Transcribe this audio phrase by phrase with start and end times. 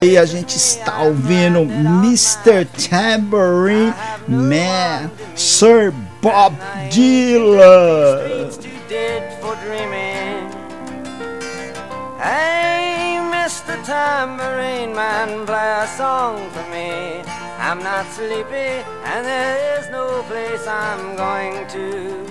[0.00, 2.64] E a gente está ouvindo Mr.
[2.88, 3.92] Tambourine
[4.28, 6.54] Man, Sir Bob
[6.88, 8.48] Dylan.
[12.22, 13.76] Hey, Mr.
[13.84, 17.20] Tambourine Man, play a song for me.
[17.58, 22.24] I'm not sleepy, and there is no place I'm going to.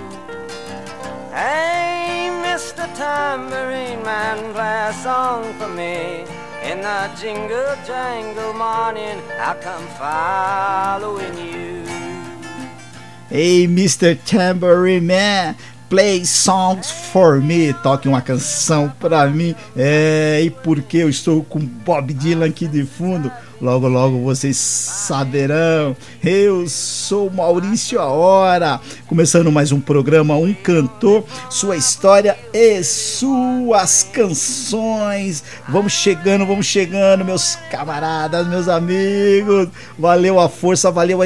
[1.35, 2.87] Hey, Mr.
[2.95, 6.36] Tambourine Man, play a song for me.
[6.69, 11.85] In the jingle jangle morning, I come following you.
[13.29, 14.17] Hey, Mr.
[14.25, 15.55] Tambourine Man,
[15.89, 17.71] play songs for me.
[17.71, 19.55] Toque uma canção pra mim.
[19.77, 23.31] É, e porque eu estou com Bob Dylan aqui de fundo.
[23.59, 25.97] Logo, logo vocês saberão.
[26.23, 34.07] Eu sou Maurício A Hora, começando mais um programa Um Cantor, sua história e suas
[34.13, 35.43] canções.
[35.67, 39.69] Vamos chegando, vamos chegando, meus camaradas, meus amigos.
[39.97, 41.25] Valeu a força, valeu a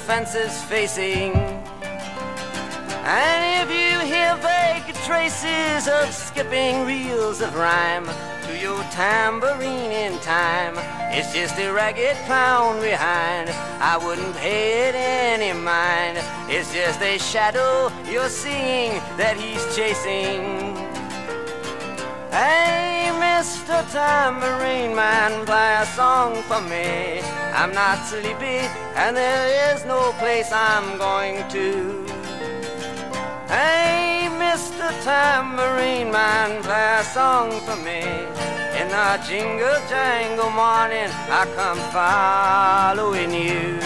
[0.06, 1.32] Fences facing.
[3.04, 8.06] And if you hear vague traces of skipping reels of rhyme
[8.60, 10.74] your tambourine in time,
[11.12, 13.50] it's just a ragged clown behind.
[13.80, 16.19] I wouldn't pay it any mind.
[16.48, 20.76] It's just a shadow you're seeing that he's chasing.
[22.30, 23.88] Hey, Mr.
[23.92, 27.20] Tambourine Man, play a song for me.
[27.54, 28.60] I'm not sleepy,
[28.94, 32.17] and there is no place I'm going to.
[33.48, 34.92] Hey, Mr.
[35.03, 38.03] Tambourine Man, play a song for me.
[38.78, 43.78] In the jingle jangle morning, I come following you.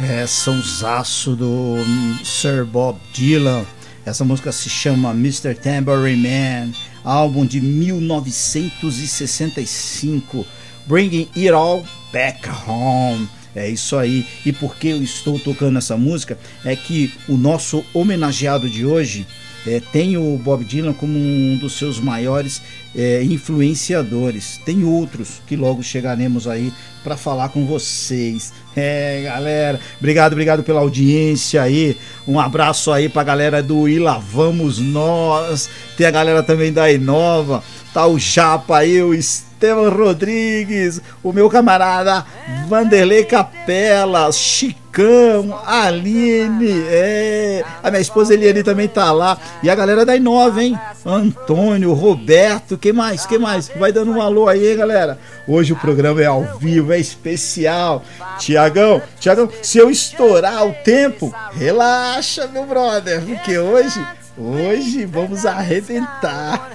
[0.00, 1.76] É, sonsaço do
[2.24, 3.66] Sir Bob Dylan.
[4.06, 5.54] Essa música se chama Mr.
[5.54, 6.72] Tambourine Man,
[7.04, 10.46] álbum de 1965,
[10.86, 13.28] Bringing It All Back Home.
[13.54, 14.26] É isso aí.
[14.44, 16.38] E por que eu estou tocando essa música?
[16.64, 19.26] É que o nosso homenageado de hoje
[19.66, 22.62] é, tem o Bob Dylan como um dos seus maiores
[22.96, 24.60] é, influenciadores.
[24.64, 26.72] Tem outros que logo chegaremos aí
[27.02, 28.52] para falar com vocês.
[28.76, 31.96] É, galera, obrigado, obrigado pela audiência aí.
[32.26, 35.68] Um abraço aí pra galera do E Lá Vamos Nós.
[35.96, 37.62] Tem a galera também da Inova.
[37.92, 39.12] Tá o Japa aí, o
[39.58, 42.24] Estevam Rodrigues, o meu camarada
[42.68, 50.06] Vanderlei Capela, Chicão, Aline, é, a minha esposa Eliane também tá lá, e a galera
[50.06, 50.78] da Inova, hein?
[51.04, 53.26] Antônio, Roberto, que mais?
[53.26, 53.68] Que mais?
[53.76, 55.18] Vai dando um alô aí, galera?
[55.44, 58.04] Hoje o programa é ao vivo, é especial.
[58.38, 64.00] Tiagão, Tiagão, se eu estourar o tempo, relaxa, meu brother, porque hoje,
[64.36, 66.70] hoje vamos arrebentar.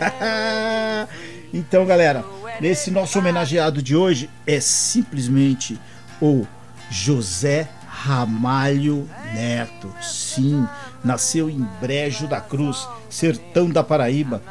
[1.54, 2.26] então, galera,
[2.64, 5.78] Nesse nosso homenageado de hoje é simplesmente
[6.22, 6.48] o
[6.90, 9.94] José Ramalho Neto.
[10.02, 10.66] Sim,
[11.04, 14.42] nasceu em Brejo da Cruz, sertão da Paraíba,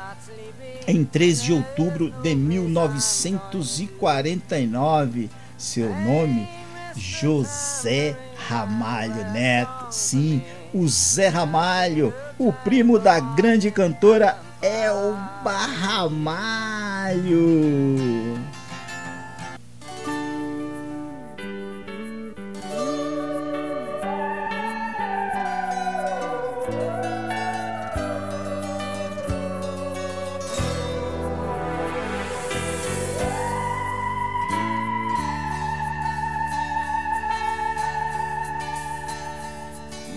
[0.86, 5.30] em 3 de outubro de 1949.
[5.56, 6.46] Seu nome,
[6.94, 8.14] José
[8.46, 9.86] Ramalho Neto.
[9.90, 10.42] Sim,
[10.74, 17.42] o Zé Ramalho, o primo da grande cantora Elba Ramalho.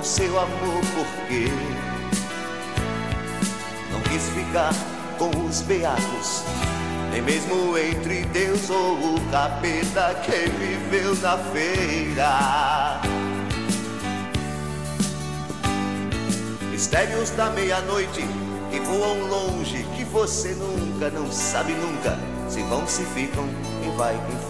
[0.00, 1.44] ao seu amor, porque
[3.92, 4.72] não quis ficar
[5.18, 6.42] com os beatos,
[7.12, 13.02] nem mesmo entre Deus ou o capeta que viveu na feira.
[16.70, 18.22] Mistérios da meia-noite
[18.70, 22.18] que voam longe, que você nunca, não sabe nunca,
[22.48, 23.46] se vão, se ficam,
[23.82, 24.49] quem vai, quem.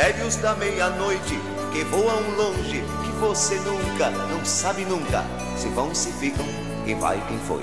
[0.00, 1.38] Mistérios da meia-noite
[1.74, 5.22] que voam longe, que você nunca, não sabe nunca,
[5.58, 6.46] se vão, se ficam,
[6.86, 7.62] quem vai, quem foi.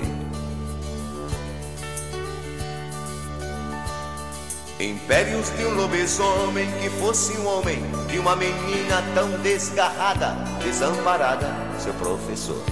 [4.78, 11.48] Impérios de um lobisomem que fosse um homem, de uma menina tão desgarrada, desamparada,
[11.80, 12.62] seu professor.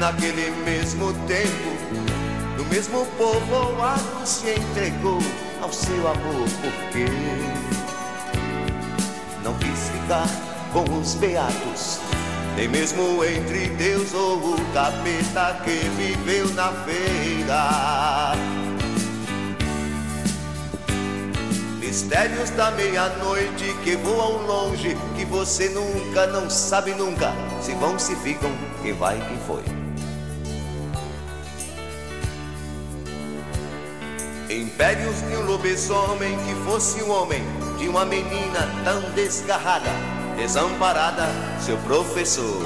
[0.00, 5.20] Naquele mesmo tempo, no mesmo povoado se entregou
[5.60, 7.06] ao seu amor, porque
[9.42, 10.26] não quis ficar
[10.72, 12.00] com os beatos,
[12.56, 18.32] nem mesmo entre Deus ou o capeta que viveu na feira.
[21.78, 27.32] Mistérios da meia-noite que voam longe, que você nunca, não sabe nunca,
[27.62, 28.50] se vão, se ficam,
[28.82, 29.75] quem vai, quem foi.
[34.48, 37.42] Impérios de um lobisomem que fosse um homem,
[37.76, 39.90] de uma menina tão desgarrada,
[40.36, 41.26] desamparada,
[41.58, 42.62] seu professor.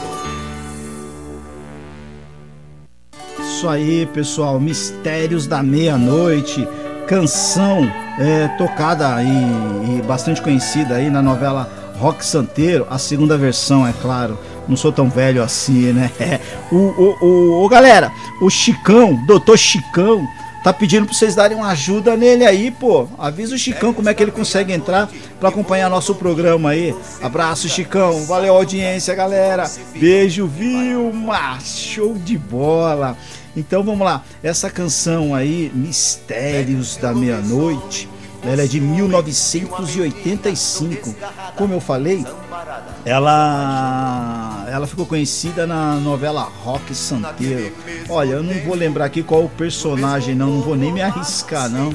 [3.38, 6.68] Isso aí, pessoal, Mistérios da Meia-Noite,
[7.06, 13.86] canção é, tocada e, e bastante conhecida aí na novela Rock Santeiro, a segunda versão,
[13.86, 14.38] é claro.
[14.68, 16.10] Não sou tão velho assim, né?
[16.70, 20.24] O, o, o, o galera, o Chicão, doutor Chicão,
[20.62, 23.08] tá pedindo pra vocês darem uma ajuda nele aí, pô.
[23.18, 25.08] Avisa o Chicão como é que ele consegue entrar
[25.38, 26.94] para acompanhar nosso programa aí.
[27.22, 28.24] Abraço, Chicão.
[28.26, 29.70] Valeu, audiência, galera.
[29.94, 31.58] Beijo, Vilma.
[31.60, 33.16] Show de bola.
[33.56, 34.22] Então vamos lá.
[34.42, 38.08] Essa canção aí, Mistérios da Meia-Noite
[38.42, 41.14] ela é de 1985.
[41.56, 42.24] Como eu falei,
[43.04, 47.74] ela ela ficou conhecida na novela Rock Santeiro.
[48.08, 51.68] Olha, eu não vou lembrar aqui qual o personagem não, não vou nem me arriscar
[51.68, 51.92] não.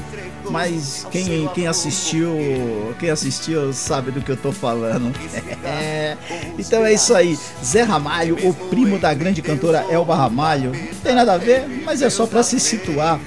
[0.50, 5.12] Mas quem, quem assistiu, quem assistiu sabe do que eu tô falando.
[5.66, 6.16] É.
[6.56, 7.36] Então é isso aí.
[7.62, 12.02] Zé Ramalho, o primo da grande cantora Elba Ramalho, não tem nada a ver, mas
[12.02, 13.18] é só para se situar.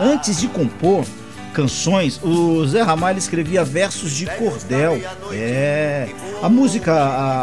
[0.00, 1.04] Antes de compor,
[1.50, 5.00] canções, o Zé Ramalho escrevia versos de cordel.
[5.32, 6.08] É.
[6.42, 6.94] A música,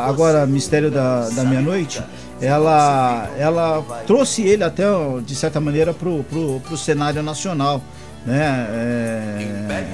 [0.06, 2.02] agora Mistério da, da Meia-Noite,
[2.42, 4.86] ela, ela trouxe ele até,
[5.26, 7.82] de certa maneira, pro, pro, pro cenário nacional.
[8.26, 8.68] Né?
[8.72, 9.86] É,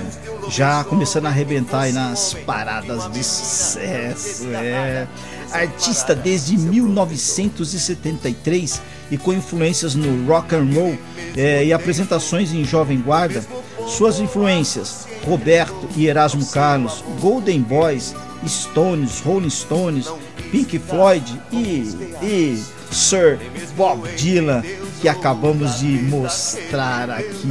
[0.49, 4.47] já começando a arrebentar aí nas paradas de sucesso.
[4.55, 5.07] É.
[5.51, 10.97] Artista desde 1973 e com influências no rock and roll
[11.37, 13.45] é, e apresentações em Jovem Guarda,
[13.87, 20.07] suas influências: Roberto e Erasmo Carlos, Golden Boys, Stones, Rolling Stones,
[20.51, 21.83] Pink Floyd e,
[22.21, 23.39] e Sir
[23.75, 24.61] Bob Dylan,
[25.01, 27.47] que acabamos de mostrar aqui.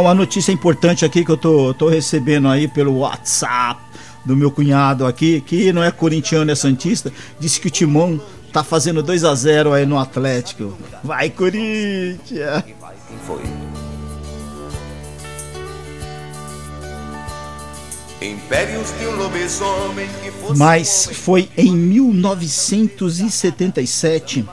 [0.00, 3.80] Uma notícia importante aqui que eu tô, tô recebendo aí pelo WhatsApp
[4.26, 7.10] do meu cunhado aqui, que não é corintiano, é santista,
[7.40, 8.20] disse que o Timão
[8.52, 10.76] tá fazendo 2 a 0 aí no Atlético.
[11.02, 12.62] Vai, Corinthians!
[20.56, 24.44] Mas foi em 1977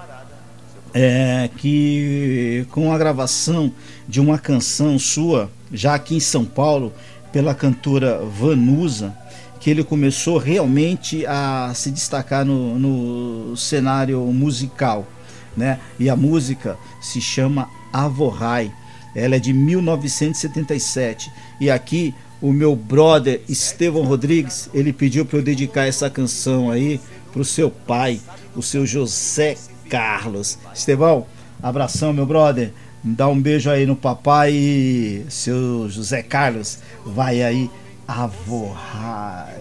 [0.94, 3.74] é, que com a gravação
[4.08, 6.94] de uma canção sua, já aqui em São Paulo,
[7.32, 9.16] pela cantora Vanusa,
[9.60, 15.08] que ele começou realmente a se destacar no, no cenário musical,
[15.56, 15.80] né?
[16.00, 18.72] E a música se chama Avorrai.
[19.16, 21.32] Ela é de 1977
[21.62, 27.00] e aqui o meu brother Estevão Rodrigues, ele pediu para eu dedicar essa canção aí
[27.32, 28.20] pro seu pai,
[28.54, 29.56] o seu José
[29.90, 30.60] Carlos.
[30.74, 31.26] Estevão,
[31.62, 32.74] abração, meu brother.
[33.04, 37.70] Dá um beijo aí no papai e seu José Carlos vai aí
[38.08, 39.54] avorrar.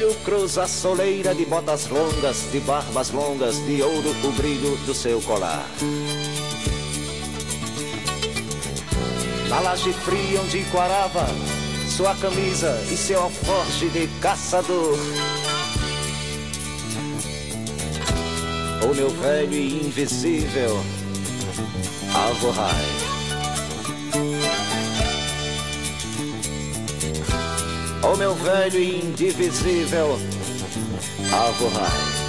[0.00, 4.94] Velho cruza a soleira de botas longas, de barbas longas, de ouro o brilho do
[4.94, 5.66] seu colar.
[9.48, 11.26] Na laje fria onde quarava
[11.94, 14.98] sua camisa e seu alforje de caçador.
[18.82, 20.82] O meu velho e invisível
[22.14, 23.09] Alvorrai.
[28.02, 30.18] O meu velho e indivisível
[31.32, 32.20] Alvorrai.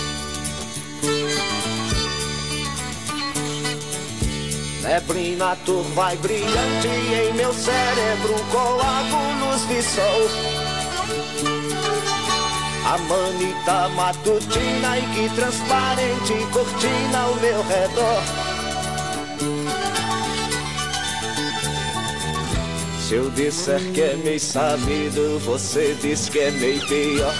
[4.83, 10.29] Neblina turva e brilhante em meu cérebro coágulos de sol.
[12.85, 18.50] A manita matutina e que transparente cortina ao meu redor.
[23.11, 27.33] Se eu disser que é meio sabido, você diz que é meio pior.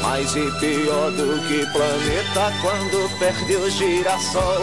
[0.00, 4.62] Mais e pior do que planeta quando perde o girassol.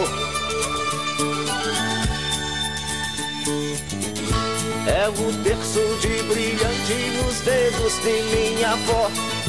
[4.88, 9.39] É o terço de brilhante nos dedos de minha avó.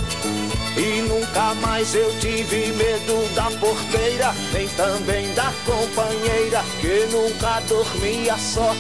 [0.82, 8.36] E nunca mais eu tive medo da porteira, nem também da companheira que nunca dormia
[8.40, 8.76] só.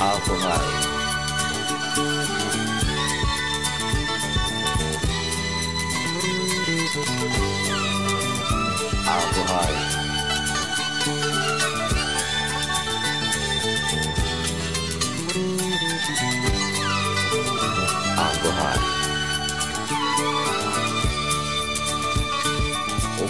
[0.00, 0.58] Alvorrai.
[0.60, 0.97] Alvorrai.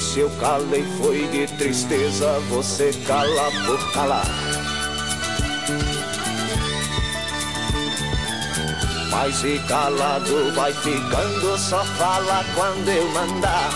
[0.00, 4.26] Se eu calei foi de tristeza, você cala por calar.
[9.10, 13.70] Mas e calado vai ficando, só fala quando eu mandar.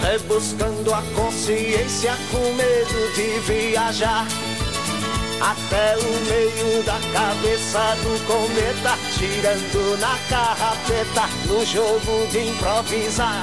[0.00, 4.26] Rebuscando a consciência com medo de viajar
[5.40, 13.42] até o meio da cabeça do cometa, tirando na carrapeta, no jogo de improvisar.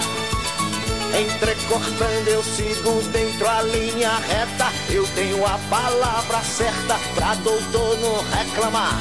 [1.19, 8.23] Entrecortando eu sigo dentro a linha reta, eu tenho a palavra certa pra doutor não
[8.29, 8.95] reclamar.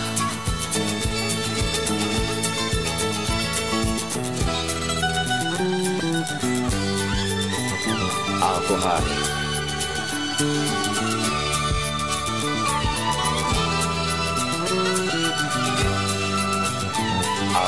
[8.43, 9.40] Alvorada.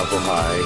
[0.02, 0.60] Avohai.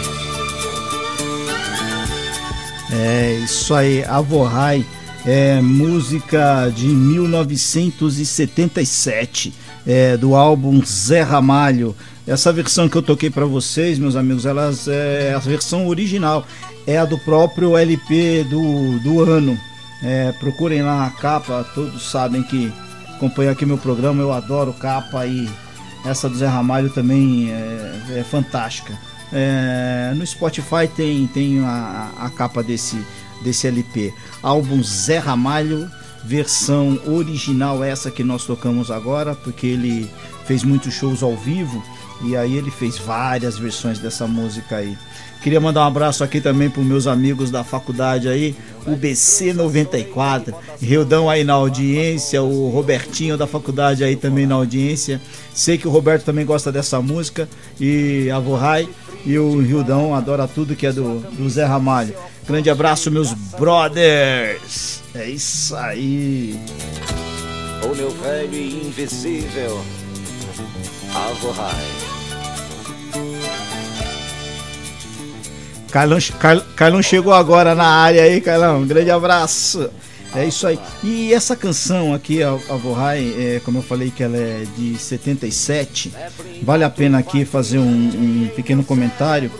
[2.92, 4.86] É isso aí, Avohai
[5.26, 9.52] é música de 1977,
[9.84, 11.96] é, do álbum Zé Ramalho.
[12.24, 16.46] Essa versão que eu toquei para vocês, meus amigos, elas é a versão original,
[16.86, 19.58] é a do próprio LP do, do ano.
[20.02, 22.72] É, procurem lá a capa, todos sabem que
[23.16, 25.48] acompanham aqui meu programa, eu adoro capa e
[26.04, 28.96] essa do Zé Ramalho também é, é fantástica.
[29.32, 33.00] É, no Spotify tem, tem a, a capa desse,
[33.42, 34.12] desse LP.
[34.42, 35.90] Álbum Zé Ramalho,
[36.24, 40.10] versão original, essa que nós tocamos agora, porque ele
[40.44, 41.82] fez muitos shows ao vivo
[42.22, 44.96] e aí ele fez várias versões dessa música aí.
[45.42, 48.54] Queria mandar um abraço aqui também para os meus amigos da faculdade aí,
[48.84, 55.20] o BC 94, Rildão aí na audiência, o Robertinho da faculdade aí também na audiência.
[55.54, 58.88] Sei que o Roberto também gosta dessa música e a Vorrai
[59.24, 62.14] e o Rildão adora tudo que é do, do Zé Ramalho.
[62.46, 65.00] Grande abraço, meus brothers.
[65.14, 66.58] É isso aí.
[67.84, 69.80] O meu velho e invisível
[71.14, 71.86] Avohai.
[75.90, 76.18] Carlão,
[76.74, 78.80] Carlão chegou agora na área aí, Carlão.
[78.80, 79.88] Um grande abraço.
[80.34, 80.78] É isso aí.
[81.02, 82.58] E essa canção aqui, a,
[83.38, 86.12] é, como eu falei que ela é de 77,
[86.62, 89.50] vale a pena aqui fazer um, um pequeno comentário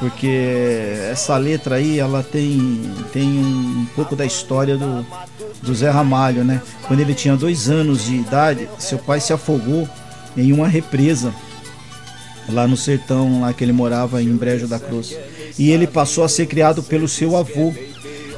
[0.00, 2.80] porque essa letra aí ela tem,
[3.12, 5.06] tem um, pouco da história do,
[5.62, 6.62] do Zé Ramalho, né?
[6.88, 9.86] Quando ele tinha dois anos de idade, seu pai se afogou
[10.40, 11.32] em uma represa
[12.48, 15.16] lá no sertão, lá que ele morava em Brejo da Cruz.
[15.58, 17.72] E ele passou a ser criado pelo seu avô.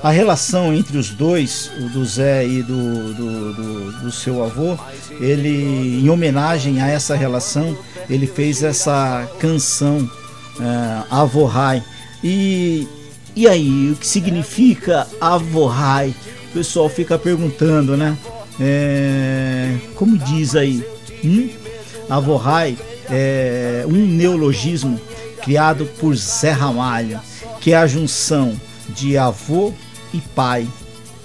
[0.02, 4.76] A relação entre os dois, o do Zé e do, do, do, do seu avô,
[5.20, 7.76] ele, em homenagem a essa relação,
[8.10, 11.84] ele fez essa canção uh, Avohai.
[12.22, 12.88] E,
[13.36, 16.12] e aí, o que significa Avohai?
[16.50, 18.18] O pessoal fica perguntando, né?
[18.60, 20.84] É, como diz aí?
[21.24, 21.48] Hum?
[22.12, 22.76] Avohai
[23.10, 25.00] é um neologismo
[25.42, 27.18] criado por Zé Ramalho,
[27.58, 29.72] que é a junção de avô
[30.12, 30.68] e pai.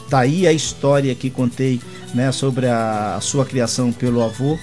[0.09, 1.81] Daí a história que contei
[2.13, 4.57] né, sobre a, sua criação pelo avô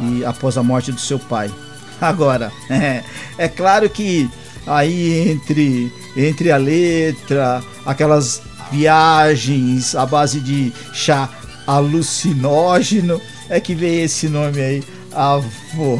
[0.00, 1.50] e após a morte do seu pai.
[2.00, 3.04] Agora, é,
[3.36, 4.30] é claro que
[4.66, 8.40] aí entre, entre a letra, aquelas
[8.72, 11.28] viagens à base de chá
[11.66, 14.82] alucinógeno, é que vem esse nome aí,
[15.16, 15.98] avô.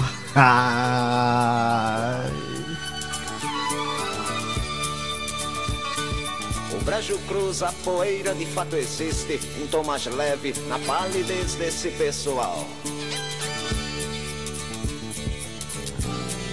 [6.70, 11.88] O brejo cruza a poeira, de fato existe um tom mais leve na palidez desse
[11.92, 12.66] pessoal.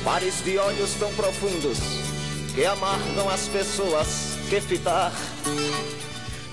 [0.06, 1.78] Pares de olhos tão profundos
[2.56, 5.12] que amargam as pessoas que fitar.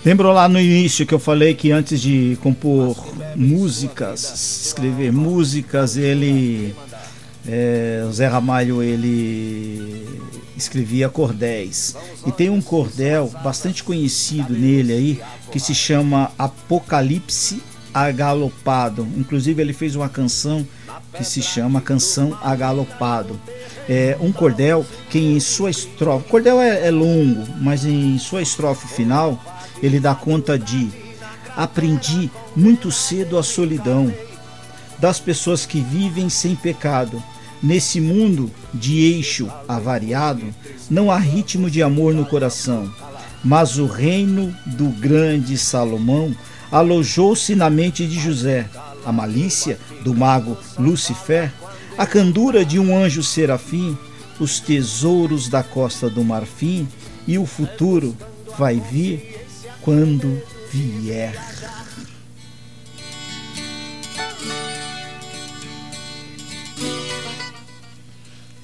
[0.03, 2.97] Lembrou lá no início que eu falei que antes de compor
[3.37, 6.75] músicas, escrever músicas, ele.
[7.47, 10.07] É, Zé Ramalho ele
[10.57, 11.97] escrevia cordéis.
[12.27, 15.21] E tem um cordel bastante conhecido nele aí
[15.53, 19.07] que se chama Apocalipse Agalopado.
[19.17, 20.67] Inclusive ele fez uma canção
[21.15, 23.39] que se chama Canção Agalopado.
[23.89, 28.43] É um cordel que em sua estrofe, o cordel é, é longo, mas em sua
[28.43, 29.39] estrofe final
[29.83, 30.90] ele dá conta de
[31.57, 34.12] aprendi muito cedo a solidão
[34.99, 37.23] das pessoas que vivem sem pecado.
[37.62, 40.45] Nesse mundo de eixo avariado,
[40.88, 42.90] não há ritmo de amor no coração,
[43.45, 46.35] mas o reino do grande Salomão
[46.73, 48.66] alojou-se na mente de José
[49.05, 51.53] a malícia do mago Lucifer,
[51.99, 53.97] a candura de um anjo serafim,
[54.38, 56.88] os tesouros da costa do marfim
[57.27, 58.16] e o futuro
[58.59, 59.47] vai vir
[59.83, 61.35] quando vier.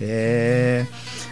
[0.01, 0.87] É,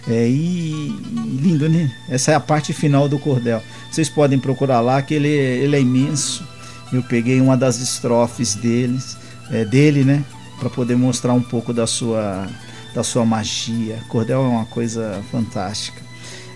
[0.08, 0.96] é e
[1.40, 1.94] lindo, né?
[2.08, 3.62] Essa é a parte final do cordel.
[3.90, 6.54] Vocês podem procurar lá que ele, ele é imenso
[6.94, 9.16] eu peguei uma das estrofes deles,
[9.50, 10.24] é, dele, né,
[10.58, 12.48] para poder mostrar um pouco da sua
[12.94, 13.98] da sua magia.
[14.08, 16.00] Cordel é uma coisa fantástica.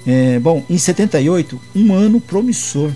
[0.06, 2.92] É, bom, em 78, um ano promissor.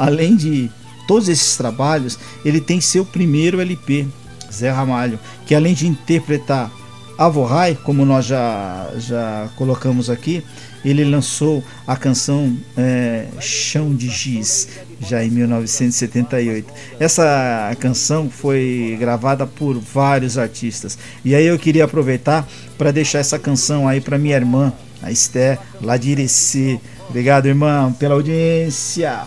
[0.00, 0.70] Além de
[1.06, 4.06] todos esses trabalhos, ele tem seu primeiro LP,
[4.50, 6.72] Zé Ramalho, que além de interpretar
[7.18, 10.42] Avorai, como nós já, já colocamos aqui,
[10.82, 16.72] ele lançou a canção é, Chão de Giz, já em 1978.
[16.98, 20.96] Essa canção foi gravada por vários artistas.
[21.22, 25.58] E aí eu queria aproveitar para deixar essa canção aí para minha irmã, a Esther,
[25.82, 26.80] lá de Irecê.
[27.06, 29.26] Obrigado, irmã, pela audiência.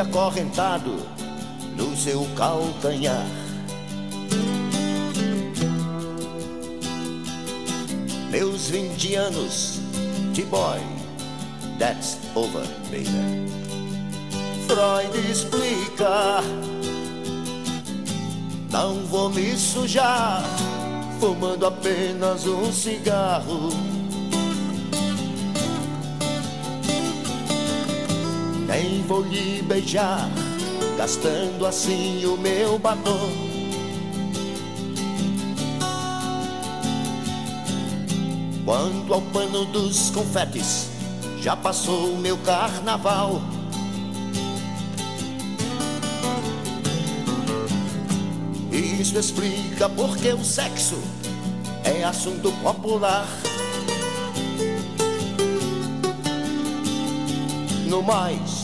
[0.00, 0.96] Acorrentado
[1.76, 3.26] no seu calcanhar.
[8.30, 9.80] Meus 20 anos
[10.32, 10.80] de boy,
[11.78, 13.06] that's over, baby.
[14.66, 16.40] Freud explica,
[18.70, 20.42] não vou me sujar,
[21.20, 23.93] fumando apenas um cigarro.
[29.06, 30.28] Vou lhe beijar,
[30.96, 33.30] gastando assim o meu batom.
[38.64, 40.88] Quanto ao pano dos confetes,
[41.40, 43.42] já passou o meu carnaval.
[48.72, 50.98] Isso explica porque o sexo
[51.84, 53.28] é assunto popular.
[57.86, 58.63] No mais,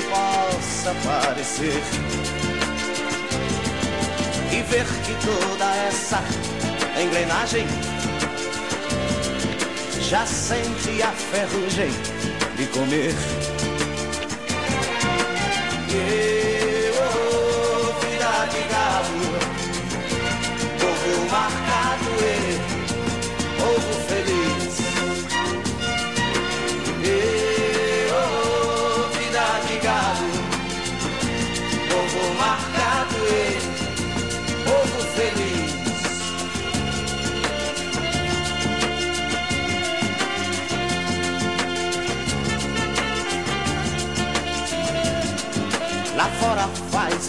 [0.00, 1.82] que possa parecer.
[4.52, 6.22] E ver que toda essa
[7.00, 7.66] engrenagem
[10.00, 11.90] já sente a ferrugem
[12.56, 13.14] de comer.
[15.92, 16.59] E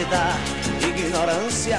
[0.00, 0.34] da
[0.88, 1.78] ignorância.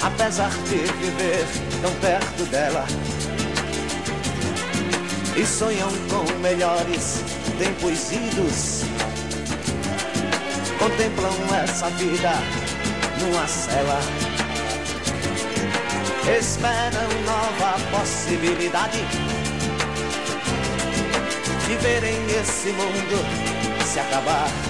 [0.00, 1.44] Apesar de viver
[1.82, 2.86] tão perto dela,
[5.36, 7.24] e sonham com melhores
[7.58, 8.84] tempos idos,
[10.78, 12.34] contemplam essa vida
[13.18, 14.00] numa cela.
[16.38, 19.00] Esperam nova possibilidade
[21.66, 23.50] de verem esse mundo
[23.84, 24.69] se acabar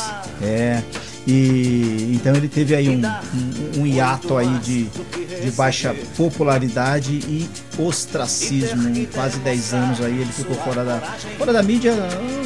[0.41, 0.81] É.
[1.27, 7.49] E então ele teve aí um, um, um hiato aí de, de baixa popularidade e
[7.77, 8.87] ostracismo.
[8.87, 10.99] Em quase 10 anos aí ele ficou fora da,
[11.37, 11.93] fora da mídia,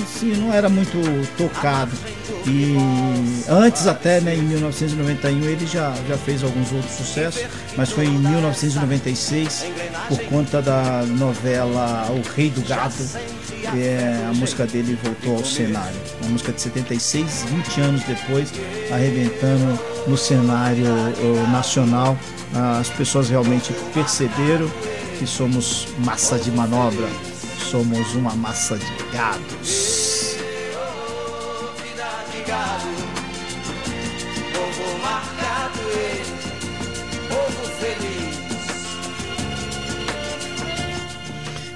[0.04, 0.98] assim, não era muito
[1.38, 1.92] tocado.
[2.48, 2.76] E
[3.48, 7.44] antes até, né, em 1991 ele já, já fez alguns outros sucessos,
[7.78, 9.66] mas foi em 1996
[10.08, 12.96] por conta da novela O Rei do Gado
[13.76, 15.96] é, a música dele voltou ao cenário.
[16.22, 18.52] Uma música de 76, 20 anos depois,
[18.92, 20.86] arrebentando no cenário
[21.52, 22.18] nacional.
[22.80, 24.70] As pessoas realmente perceberam
[25.18, 27.08] que somos massa de manobra,
[27.60, 30.22] somos uma massa de gados.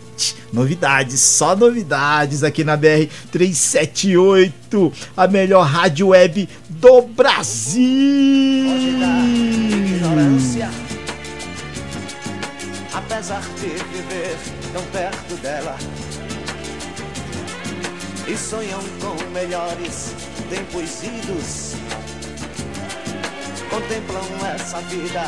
[0.50, 7.84] Novidades, só novidades aqui na BR 378, a melhor rádio web do Brasil.
[8.66, 10.87] Pode dar ignorância
[12.98, 14.36] apesar de viver
[14.72, 15.76] tão perto dela.
[18.26, 20.14] E sonham com melhores
[20.50, 21.74] tempos idos.
[23.70, 24.22] Contemplam
[24.54, 25.24] essa vida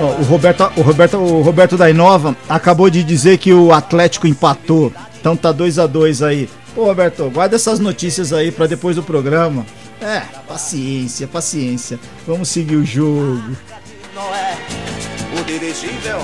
[0.00, 4.26] Oh, o, Roberto, o, Roberto, o Roberto da Inova acabou de dizer que o Atlético
[4.26, 4.92] empatou.
[5.20, 6.50] Então tá 2 a 2 aí.
[6.76, 9.64] Ô Roberto, guarda essas notícias aí para depois do programa.
[10.00, 12.00] É, paciência, paciência.
[12.26, 13.56] Vamos seguir o jogo.
[14.12, 14.77] Noé
[15.48, 16.18] dirigível.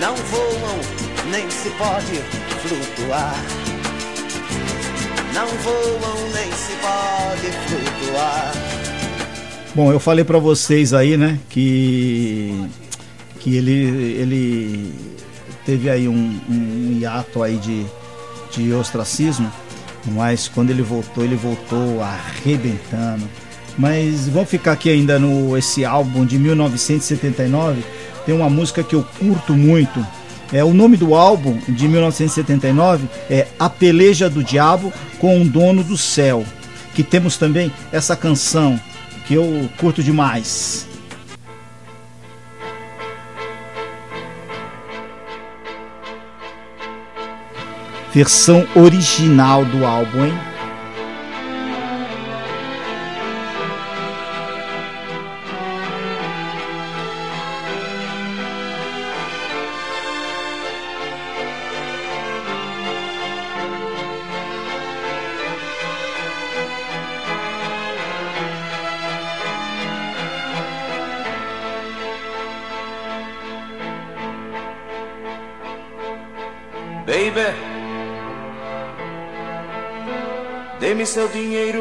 [0.00, 0.80] Não voam,
[1.30, 2.16] nem se pode
[2.60, 3.36] flutuar.
[5.32, 8.52] Não voam, nem se pode flutuar.
[9.76, 12.68] Bom, eu falei para vocês aí, né, que
[13.38, 13.72] que ele
[14.20, 14.94] ele
[15.64, 17.86] teve aí um, um hiato aí de,
[18.50, 19.50] de ostracismo,
[20.04, 23.28] mas quando ele voltou, ele voltou arrebentando
[23.80, 27.82] mas vamos ficar aqui ainda no esse álbum de 1979.
[28.26, 30.06] Tem uma música que eu curto muito.
[30.52, 35.82] É o nome do álbum de 1979 é A Peleja do Diabo com o Dono
[35.82, 36.44] do Céu.
[36.94, 38.78] Que temos também essa canção
[39.26, 40.86] que eu curto demais.
[48.12, 50.49] Versão original do álbum, hein?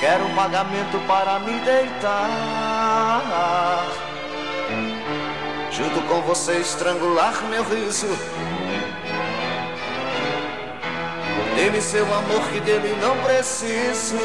[0.00, 2.08] Quero um pagamento para me deitar.
[5.72, 8.06] Junto com você estrangular meu riso.
[11.56, 14.16] Dê-me seu amor que dele não preciso.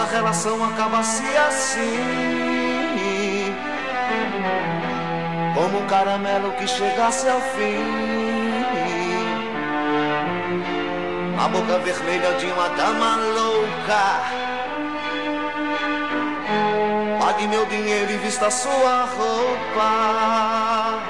[0.00, 2.00] Nossa relação acaba-se assim.
[5.54, 7.76] Como um caramelo que chegasse ao fim.
[11.38, 14.22] A boca vermelha de uma dama louca.
[17.20, 21.02] Pague meu dinheiro e vista sua roupa.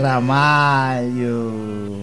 [0.00, 2.02] Ramalho.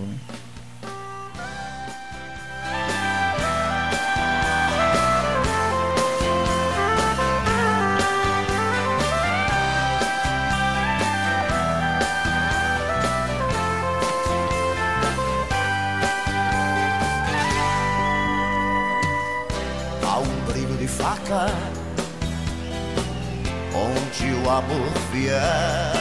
[24.50, 25.94] Amor vier.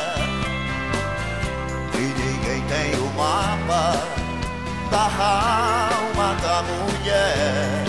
[1.95, 3.97] E ninguém tem o mapa
[4.91, 7.85] da alma da mulher.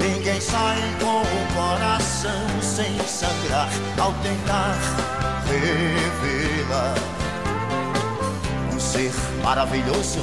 [0.00, 4.76] Ninguém sai com o coração sem sangrar ao tentar
[5.46, 6.94] revelar
[8.72, 9.12] um ser
[9.44, 10.20] maravilhoso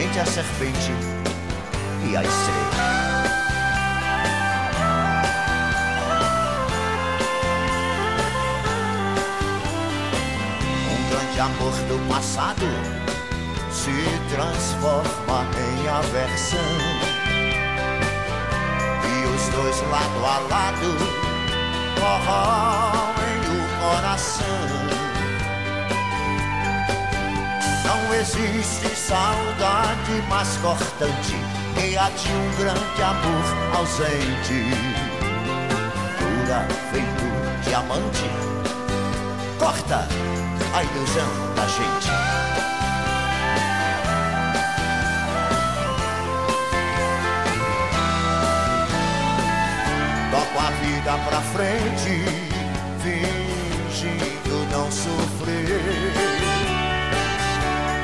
[0.00, 0.92] entre a serpente
[2.08, 3.07] e a estrela.
[11.38, 12.66] De amor do passado
[13.70, 13.92] se
[14.28, 16.58] transforma em aversão.
[19.04, 20.90] E os dois lado a lado
[22.00, 24.68] corroem o coração.
[27.84, 31.36] Não existe saudade mais cortante
[31.76, 34.64] que a de um grande amor ausente.
[36.18, 38.28] Dura feito diamante,
[39.56, 40.08] corta
[40.72, 42.08] a ilusão da gente.
[50.30, 52.24] Toco a vida pra frente,
[53.02, 56.12] fingindo não sofrer.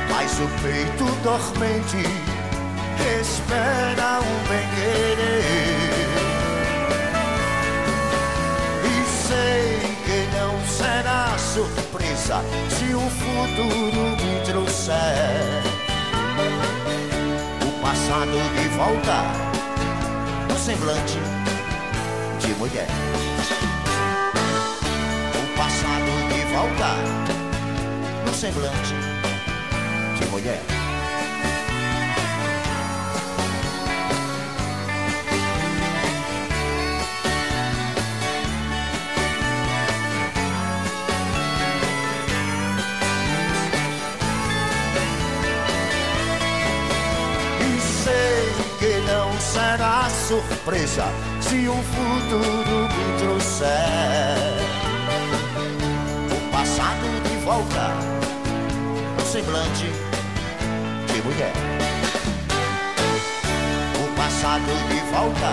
[0.09, 2.03] Mas o peito dormente
[3.21, 5.84] espera um bem-querer.
[11.55, 15.63] Surpresa se o futuro me trouxer
[17.65, 19.23] o passado de volta
[20.49, 21.17] no semblante
[22.41, 22.87] de mulher.
[25.33, 26.89] O passado de volta
[28.25, 28.95] no semblante
[30.19, 30.74] de mulher.
[50.27, 51.05] Surpresa
[51.41, 53.67] se o futuro me trouxer
[56.31, 58.15] o passado de volta
[59.35, 59.87] semblante
[61.07, 61.51] de mulher.
[64.01, 65.51] O passado de volta,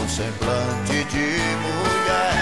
[0.00, 1.26] um semblante de
[1.60, 2.37] mulher.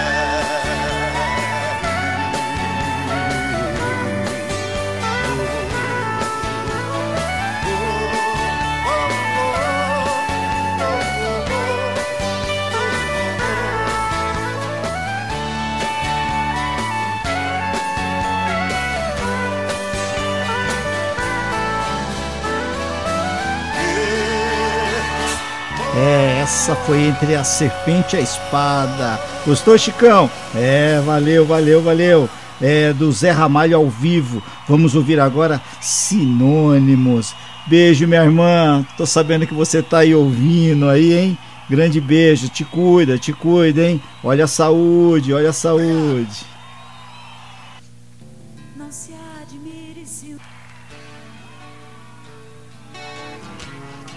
[26.67, 29.17] Essa foi entre a serpente e a espada.
[29.45, 30.29] Gostou, Chicão?
[30.53, 32.29] É, valeu, valeu, valeu.
[32.61, 34.43] É, do Zé Ramalho ao vivo.
[34.67, 37.33] Vamos ouvir agora Sinônimos.
[37.67, 38.85] Beijo, minha irmã.
[38.97, 41.37] Tô sabendo que você tá aí ouvindo aí, hein?
[41.69, 42.49] Grande beijo.
[42.49, 44.01] Te cuida, te cuida, hein?
[44.21, 46.45] Olha a saúde, olha a saúde.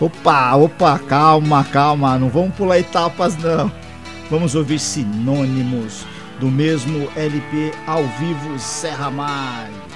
[0.00, 3.70] Opa, opa, calma, calma, não vamos pular etapas não.
[4.30, 6.06] Vamos ouvir sinônimos
[6.38, 9.89] do mesmo LP ao vivo Serra Malho.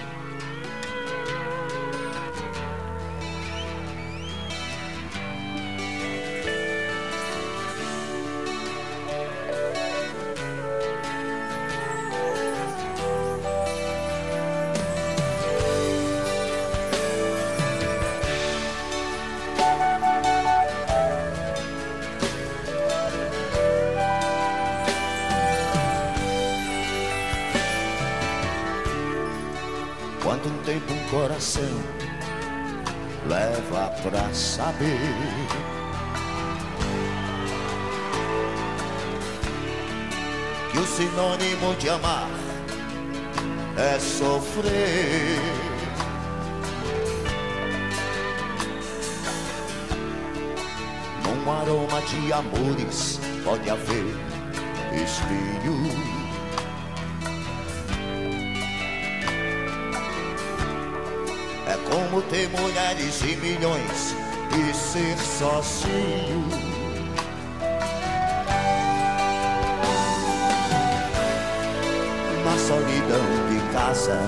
[73.94, 74.18] Casa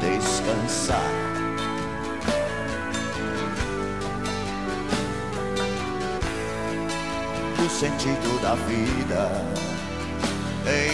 [0.00, 1.00] descansar.
[7.64, 9.30] O sentido da vida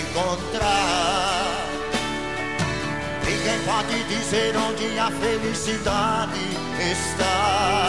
[0.01, 1.57] encontrar.
[3.25, 6.41] Ninguém pode dizer onde a felicidade
[6.79, 7.89] está.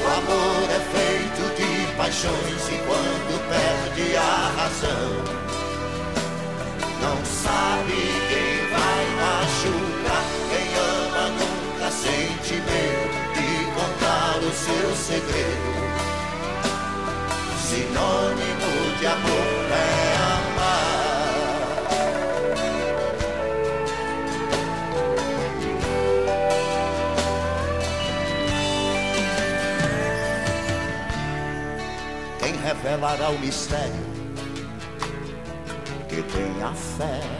[0.00, 5.47] O amor é feito de paixões e quando perde a razão,
[7.48, 10.24] sabe quem vai machucar.
[10.50, 15.70] Quem ama nunca sente medo de contar o seu segredo.
[17.68, 19.98] Sinônimo de amor é
[32.68, 33.94] revelará o mistério
[36.08, 37.37] que tem a fé.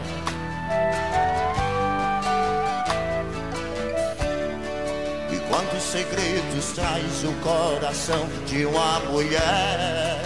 [5.79, 10.19] Quantos segredos traz o coração de uma mulher?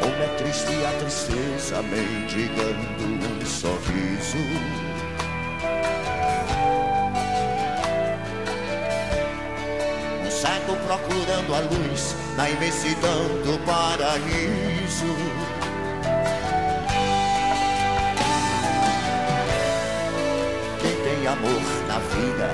[0.00, 4.38] Como é triste a tristeza mendigando um sorriso.
[10.30, 15.57] cego procurando a luz na imensidão do paraíso.
[21.28, 22.50] Amor na vida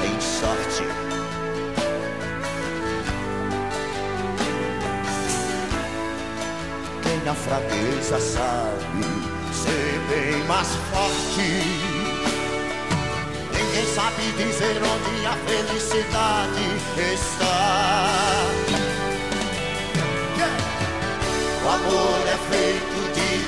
[0.00, 0.84] tem sorte.
[7.02, 9.04] Quem na fraqueza sabe
[9.52, 11.48] ser bem mais forte.
[13.52, 16.66] Ninguém sabe dizer onde a felicidade
[17.14, 18.46] está.
[21.62, 22.95] O amor é feito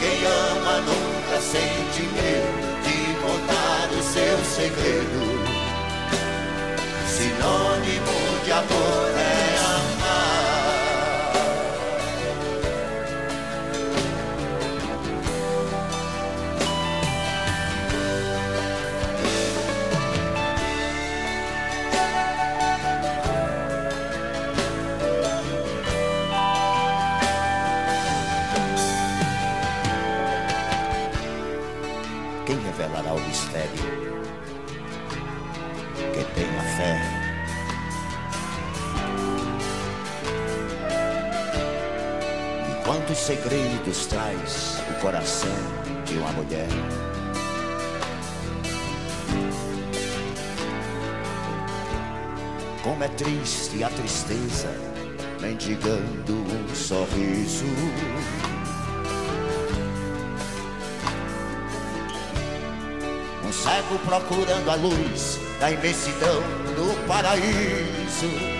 [0.00, 5.20] Quem ama nunca sente medo de contar o seu segredo.
[7.06, 9.39] Sinônimo de amor é
[43.20, 45.54] segredos traz o coração
[46.06, 46.68] de uma mulher?
[52.82, 54.74] Como é triste a tristeza,
[55.40, 57.66] mendigando um sorriso.
[63.52, 66.40] cego procurando a luz da imensidão
[66.74, 68.59] do paraíso.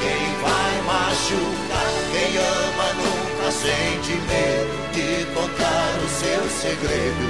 [0.00, 7.28] quem vai machucar, quem ama nunca sente medo de contar o seu segredo.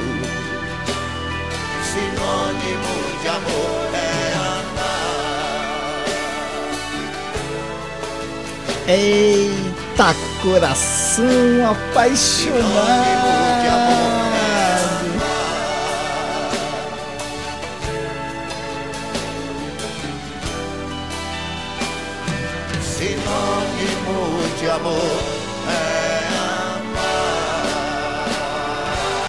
[1.84, 5.06] Sinônimo de amor é amar.
[8.88, 13.46] Eita coração apaixonado.
[24.70, 24.92] Amor
[25.68, 27.56] é amar.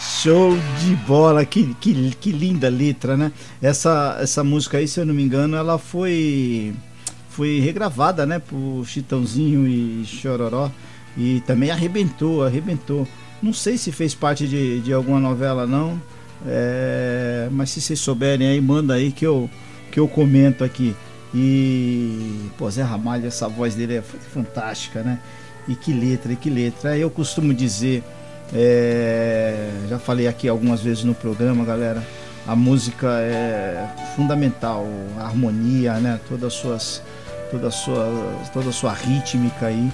[0.01, 3.31] Show de bola, que, que, que linda letra, né?
[3.61, 6.73] Essa, essa música aí, se eu não me engano, ela foi
[7.29, 10.71] foi regravada, né, por Chitãozinho e Chororó
[11.15, 13.07] e também arrebentou, arrebentou.
[13.43, 16.01] Não sei se fez parte de, de alguma novela não,
[16.47, 19.47] é, mas se vocês souberem aí, manda aí que eu
[19.91, 20.95] que eu comento aqui.
[21.34, 25.19] E, pô, Zé Ramalho, essa voz dele é fantástica, né?
[25.67, 26.97] E que letra, e que letra.
[26.97, 28.03] Eu costumo dizer,
[28.53, 32.01] é, já falei aqui algumas vezes no programa, galera,
[32.47, 34.88] a música é fundamental,
[35.19, 36.19] a harmonia, né?
[36.30, 37.03] Todas as suas,
[37.51, 38.07] toda a sua,
[38.53, 39.91] toda a sua rítmica aí,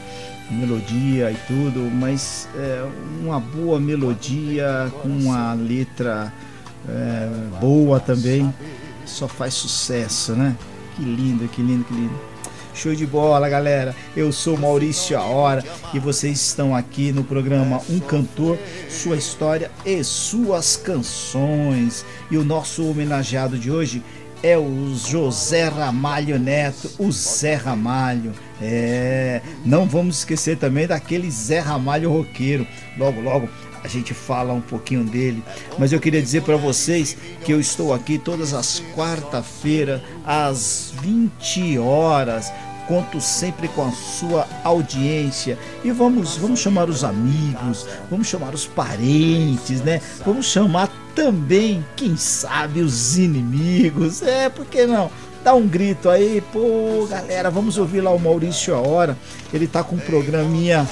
[0.51, 2.85] melodia e tudo, mas é,
[3.21, 6.31] uma boa melodia com uma letra
[6.87, 7.27] é,
[7.59, 8.53] boa também
[9.05, 10.55] só faz sucesso, né?
[10.95, 12.33] Que lindo, que lindo, que lindo.
[12.73, 13.95] Show de bola, galera.
[14.15, 15.63] Eu sou Maurício A Hora
[15.93, 18.57] e vocês estão aqui no programa Um Cantor,
[18.89, 22.05] Sua História e Suas Canções.
[22.31, 24.03] E o nosso homenageado de hoje
[24.43, 28.33] é o José Ramalho Neto, o Zé Ramalho.
[28.61, 32.67] É, não vamos esquecer também daquele Zé Ramalho roqueiro.
[32.97, 33.49] Logo, logo
[33.83, 35.43] a gente fala um pouquinho dele.
[35.77, 41.77] Mas eu queria dizer para vocês que eu estou aqui todas as quarta-feiras às 20
[41.79, 42.51] horas.
[42.87, 48.67] Conto sempre com a sua audiência e vamos vamos chamar os amigos, vamos chamar os
[48.67, 50.01] parentes, né?
[50.25, 54.21] Vamos chamar também, quem sabe, os inimigos.
[54.21, 55.09] É, por que não?
[55.43, 59.17] Dá um grito aí, pô, galera, vamos ouvir lá o Maurício a hora.
[59.53, 60.87] Ele tá com um programinha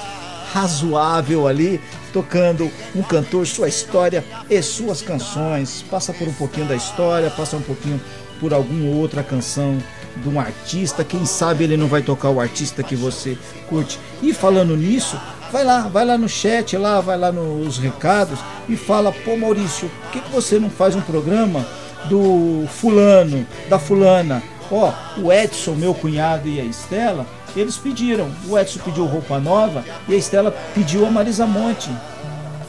[0.53, 1.79] razoável ali,
[2.13, 5.83] tocando um cantor, sua história e suas canções.
[5.89, 8.01] Passa por um pouquinho da história, passa um pouquinho
[8.39, 9.77] por alguma outra canção
[10.17, 13.37] de um artista, quem sabe ele não vai tocar o artista que você
[13.69, 13.99] curte.
[14.21, 15.19] E falando nisso,
[15.51, 19.89] vai lá, vai lá no chat, lá, vai lá nos recados e fala, pô Maurício,
[20.01, 21.65] por que, que você não faz um programa
[22.09, 24.41] do fulano, da fulana?
[24.71, 28.29] Ó, o Edson, meu cunhado e a Estela, eles pediram.
[28.47, 31.89] O Edson pediu roupa nova e a Estela pediu a Marisa Monte.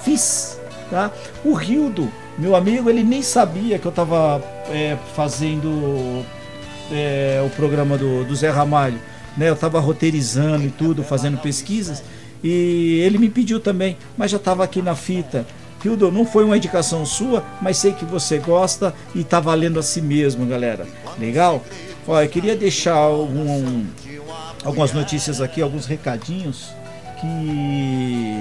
[0.03, 0.59] Fiz,
[0.91, 1.11] tá?
[1.45, 6.25] O Rildo, meu amigo, ele nem sabia que eu estava é, fazendo
[6.91, 8.99] é, o programa do, do Zé Ramalho.
[9.37, 9.49] Né?
[9.49, 12.03] Eu estava roteirizando e tudo, fazendo pesquisas.
[12.43, 15.47] E ele me pediu também, mas já estava aqui na fita.
[15.85, 19.83] Hildo, não foi uma indicação sua, mas sei que você gosta e tá valendo a
[19.83, 20.87] si mesmo, galera.
[21.19, 21.63] Legal?
[22.07, 23.87] Olha, eu queria deixar um,
[24.65, 26.75] algumas notícias aqui, alguns recadinhos
[27.21, 28.37] que,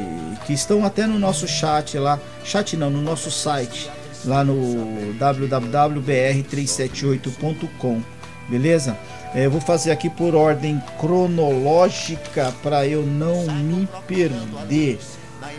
[0.45, 2.19] que estão até no nosso chat lá.
[2.43, 3.91] Chat não, no nosso site,
[4.25, 8.01] lá no www.br378.com.
[8.49, 8.97] Beleza?
[9.33, 14.99] É, eu vou fazer aqui por ordem cronológica para eu não me perder.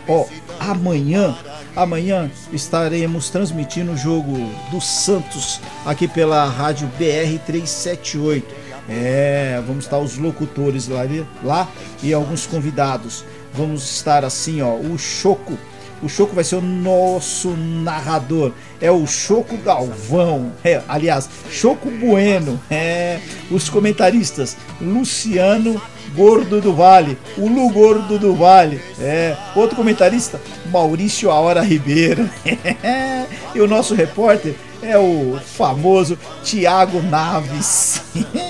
[0.07, 0.25] Ó,
[0.59, 1.35] amanhã,
[1.75, 4.33] amanhã estaremos transmitindo o jogo
[4.69, 8.62] do Santos aqui pela rádio BR 378.
[8.87, 11.01] É, vamos estar os locutores lá,
[11.43, 11.67] lá
[12.01, 13.23] e alguns convidados.
[13.53, 15.57] Vamos estar assim, ó, o Choco.
[16.01, 18.51] O Choco vai ser o nosso narrador.
[18.81, 20.51] É o Choco Galvão.
[20.63, 22.59] É, aliás, Choco Bueno.
[22.69, 23.19] É,
[23.49, 25.81] os comentaristas Luciano
[26.15, 28.79] Gordo do Vale, o Lu Gordo do Vale.
[28.99, 32.29] É, outro comentarista, Maurício Aora Ribeiro.
[33.55, 38.01] e o nosso repórter é o famoso Tiago Naves.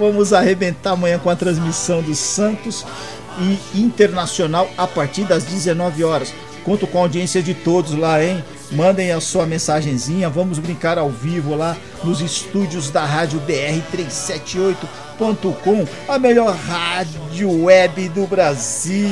[0.00, 2.86] Vamos arrebentar amanhã com a transmissão do Santos
[3.38, 6.32] e Internacional a partir das 19 horas.
[6.64, 8.42] Conto com a audiência de todos lá, hein?
[8.72, 15.86] Mandem a sua mensagenzinha, vamos brincar ao vivo lá nos estúdios da Rádio BR 378.com,
[16.08, 19.06] a melhor rádio web do Brasil.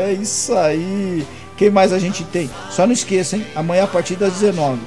[0.00, 1.26] É isso aí.
[1.56, 2.50] Quem mais a gente tem?
[2.70, 3.46] Só não esqueça, hein?
[3.56, 4.80] Amanhã a partir das 19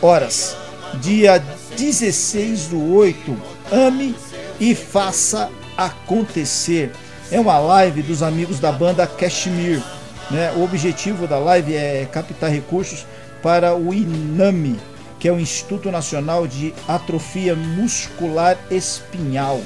[0.00, 0.56] horas,
[1.00, 1.42] dia
[1.76, 3.36] 16 do 8,
[3.72, 4.14] ame
[4.60, 6.92] e faça acontecer.
[7.30, 9.82] É uma live dos amigos da banda Kashmir.
[10.30, 10.52] Né?
[10.56, 13.06] O objetivo da live é captar recursos
[13.42, 14.78] para o INAMI,
[15.18, 19.60] que é o Instituto Nacional de Atrofia Muscular Espinhal,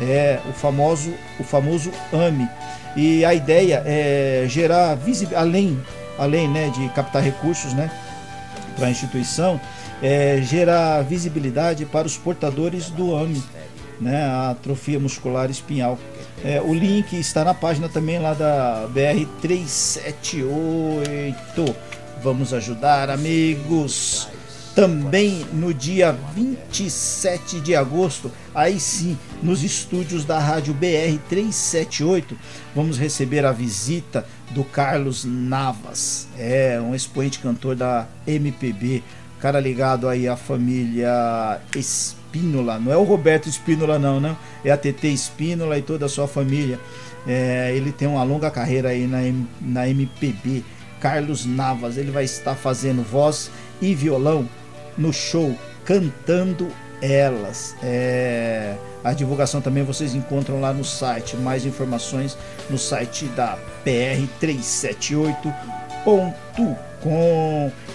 [0.00, 2.48] é o famoso, o famoso AMI.
[2.96, 5.80] E a ideia é gerar visibilidade, além,
[6.18, 7.90] além né, de captar recursos né,
[8.76, 9.60] para a instituição,
[10.02, 13.42] é, gerar visibilidade para os portadores do AMI
[14.00, 15.98] né, a atrofia muscular espinhal.
[16.42, 21.76] É, o link está na página também lá da BR 378.
[22.22, 24.28] Vamos ajudar, amigos.
[24.74, 32.38] Também no dia 27 de agosto, aí sim, nos estúdios da Rádio BR 378,
[32.74, 39.02] vamos receber a visita do Carlos Navas, é um expoente cantor da MPB,
[39.40, 44.36] cara ligado aí à família Espírito Espínola, não é o Roberto Espínola não, né?
[44.64, 46.78] É a TT Espínola e toda a sua família.
[47.26, 49.18] É, ele tem uma longa carreira aí na,
[49.60, 50.62] na MPB.
[51.00, 53.50] Carlos Navas, ele vai estar fazendo voz
[53.80, 54.46] e violão
[54.96, 56.68] no show Cantando
[57.02, 57.74] Elas.
[57.82, 61.36] É, a divulgação também vocês encontram lá no site.
[61.36, 66.32] Mais informações no site da PR378.com.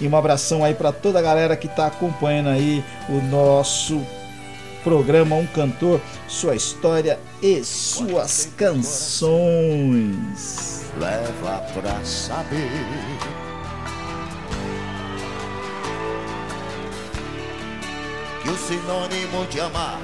[0.01, 4.01] E um abração aí para toda a galera que está acompanhando aí o nosso
[4.85, 9.25] programa Um Cantor, sua história e suas canções.
[10.99, 12.69] Leva pra saber.
[18.43, 19.99] Que o sinônimo de amar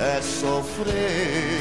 [0.00, 1.60] é sofrer.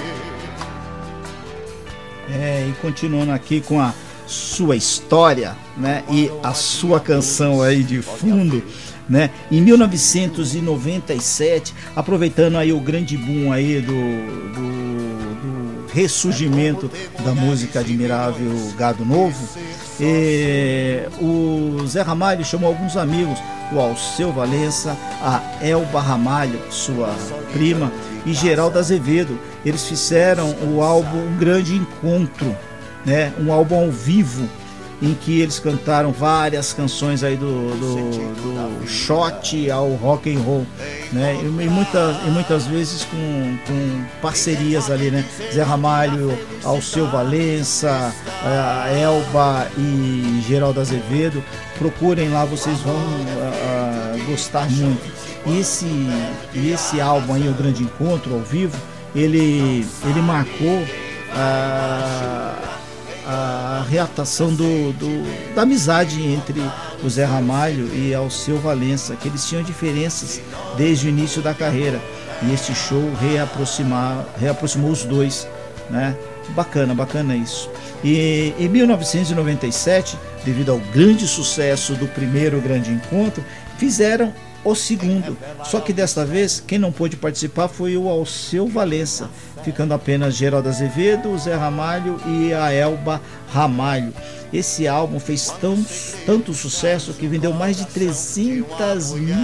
[2.30, 3.94] É, e continuando aqui com a
[4.26, 6.06] sua história, né?
[6.10, 8.64] E a sua canção aí de fundo
[9.10, 9.32] né?
[9.52, 16.92] Em 1997, aproveitando aí o grande boom aí do, do, do ressurgimento
[17.24, 19.48] da música admirável Gado Novo,
[20.00, 23.40] e, o Zé Ramalho chamou alguns amigos,
[23.72, 27.16] o Alceu Valença, a Elba Ramalho, sua
[27.54, 27.92] prima,
[28.26, 29.40] e Geraldo Azevedo.
[29.64, 32.56] Eles fizeram o álbum Um Grande Encontro,
[33.06, 33.34] né?
[33.40, 34.48] um álbum ao vivo
[35.02, 40.66] em que eles cantaram várias canções aí do, do, do shot ao rock and roll,
[41.12, 41.38] né?
[41.42, 45.26] E, e, muitas, e muitas vezes com, com parcerias ali, né?
[45.54, 51.44] Zé Ramalho, Alceu Valença, a Elba e Geraldo Azevedo.
[51.78, 55.14] Procurem lá, vocês vão uh, gostar muito.
[55.46, 55.86] E esse,
[56.56, 58.78] esse álbum aí, O Grande Encontro, ao vivo,
[59.14, 60.84] ele, ele marcou
[61.36, 62.56] a,
[63.26, 66.62] a reatação do, do, da amizade entre
[67.04, 70.42] o Zé Ramalho e Alceu Valença, que eles tinham diferenças
[70.78, 72.00] desde o início da carreira.
[72.44, 75.48] E esse show reaproximar, reaproximou os dois,
[75.90, 76.16] né?
[76.50, 77.70] Bacana, bacana isso.
[78.04, 83.44] E em 1997, devido ao grande sucesso do primeiro grande encontro,
[83.78, 84.32] fizeram
[84.66, 85.38] o segundo.
[85.64, 89.30] Só que desta vez, quem não pôde participar foi o Alceu Valença,
[89.66, 93.20] ficando apenas Geraldo Azevedo, Zé Ramalho e a Elba
[93.52, 94.14] Ramalho.
[94.54, 95.84] Esse álbum fez tão,
[96.24, 99.36] tanto sucesso que vendeu mais de 300 mil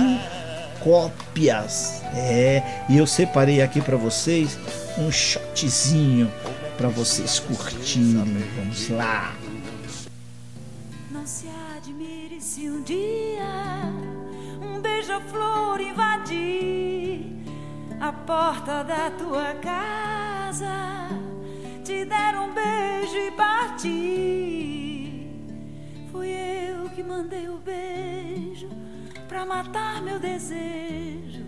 [0.79, 2.03] cópias.
[2.13, 4.59] É, e eu separei aqui para vocês
[4.99, 6.31] um shotzinho
[6.77, 8.45] para vocês curtirem.
[8.55, 9.33] Vamos lá.
[11.09, 13.91] Não se admire se um dia
[14.83, 16.90] beija-flor invadir
[18.01, 21.07] a porta da tua casa,
[21.83, 25.29] te der um beijo e partir.
[26.11, 28.67] Fui eu que mandei o beijo
[29.27, 31.45] pra matar meu desejo.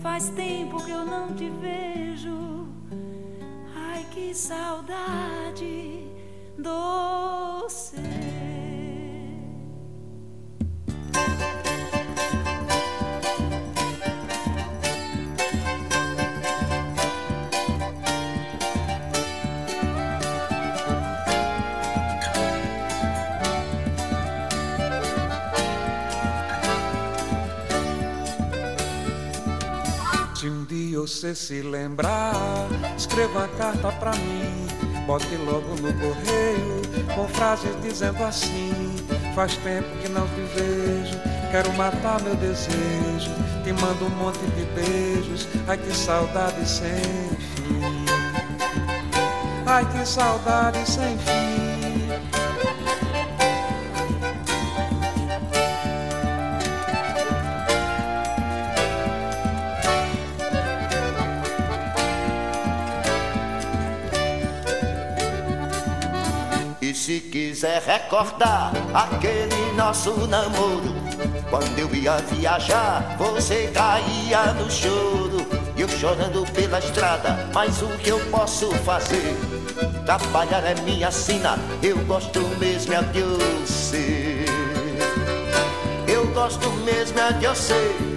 [0.00, 2.68] Faz tempo que eu não te vejo.
[3.74, 6.08] Ai, que saudade
[6.56, 7.96] doce.
[30.46, 34.68] Se um dia você se lembrar, escreva uma carta pra mim.
[35.04, 36.82] Bote logo no correio
[37.16, 38.94] com frases dizendo assim:
[39.34, 41.18] Faz tempo que não te vejo,
[41.50, 43.28] quero matar meu desejo.
[43.64, 46.94] Te mando um monte de beijos, ai que saudade sem
[47.56, 48.06] fim.
[49.66, 51.65] Ai que saudade sem fim.
[67.56, 70.94] Quiser recordar aquele nosso namoro,
[71.48, 75.38] quando eu ia viajar, você caía no choro.
[75.74, 79.34] E eu chorando pela estrada, mas o que eu posso fazer?
[80.04, 84.44] Trabalhar é minha sina, eu gosto mesmo é de você.
[86.06, 88.15] Eu gosto mesmo é de você.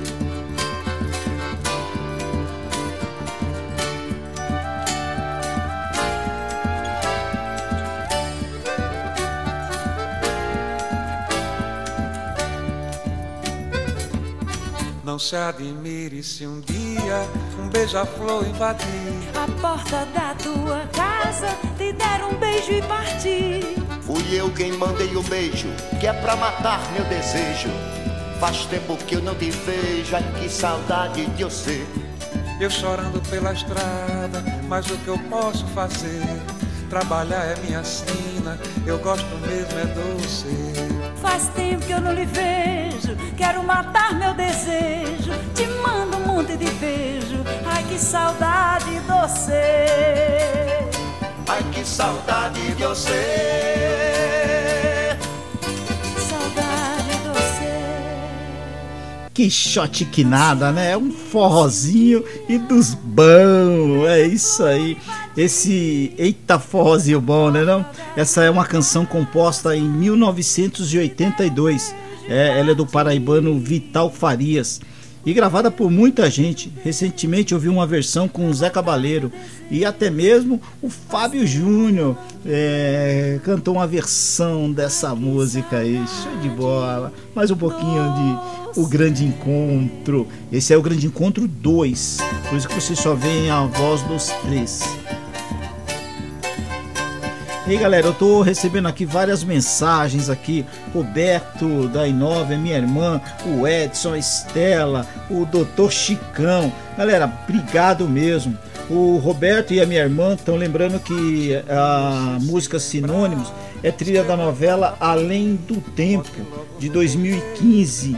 [15.20, 17.28] Se admire se um dia
[17.60, 18.88] um beija-flor invadir
[19.36, 23.76] a porta da tua casa, te der um beijo e partir.
[24.02, 25.68] Fui eu quem mandei o beijo,
[26.00, 27.70] que é pra matar meu desejo.
[28.40, 31.86] Faz tempo que eu não te vejo, ai que saudade de você.
[32.62, 36.24] Eu chorando pela estrada, mas o que eu posso fazer?
[36.90, 40.99] Trabalhar é minha sina, eu gosto mesmo é doce.
[41.30, 45.32] Faz tempo que eu não lhe vejo, quero matar meu desejo.
[45.54, 49.86] Te mando um monte de beijo, ai que saudade de você.
[51.48, 53.16] Ai que saudade de você.
[56.28, 57.84] Saudade de você.
[59.32, 60.94] Que shot que nada, né?
[60.94, 64.08] É um forrozinho e dos bons.
[64.08, 64.98] É isso aí
[65.40, 67.86] esse Eita Forrozinho Bom, né não?
[68.18, 71.96] Essa é uma canção composta em 1982.
[72.28, 74.82] É, ela é do paraibano Vital Farias
[75.26, 76.74] e gravada por muita gente.
[76.84, 79.32] Recentemente eu vi uma versão com o Zé Cabaleiro
[79.72, 86.50] e até mesmo o Fábio Júnior é, cantou uma versão dessa música aí, show de
[86.50, 87.14] bola.
[87.34, 90.28] Mais um pouquinho de O Grande Encontro.
[90.52, 92.18] Esse é o Grande Encontro 2,
[92.50, 94.84] por isso que você só vê a voz dos três.
[97.70, 100.66] E aí galera, eu tô recebendo aqui várias mensagens aqui.
[100.92, 106.74] Roberto da Inova, minha irmã, o Edson, a Estela, o Doutor Chicão.
[106.98, 108.58] Galera, obrigado mesmo.
[108.90, 113.54] O Roberto e a minha irmã estão lembrando que a música Sinônimos
[113.84, 116.30] é trilha da novela Além do Tempo,
[116.78, 118.18] de 2015.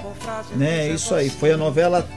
[0.55, 0.89] Né?
[0.89, 2.07] Isso aí, foi a novela.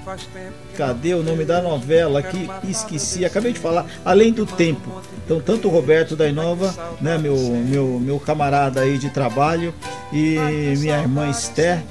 [0.76, 2.48] Cadê o nome da novela aqui?
[2.68, 3.86] Esqueci, acabei de falar.
[4.04, 5.02] Além do Tempo.
[5.24, 9.72] Então, tanto o Roberto da Inova, né, meu, meu, meu camarada aí de trabalho,
[10.12, 10.36] e
[10.78, 11.82] minha irmã Esther,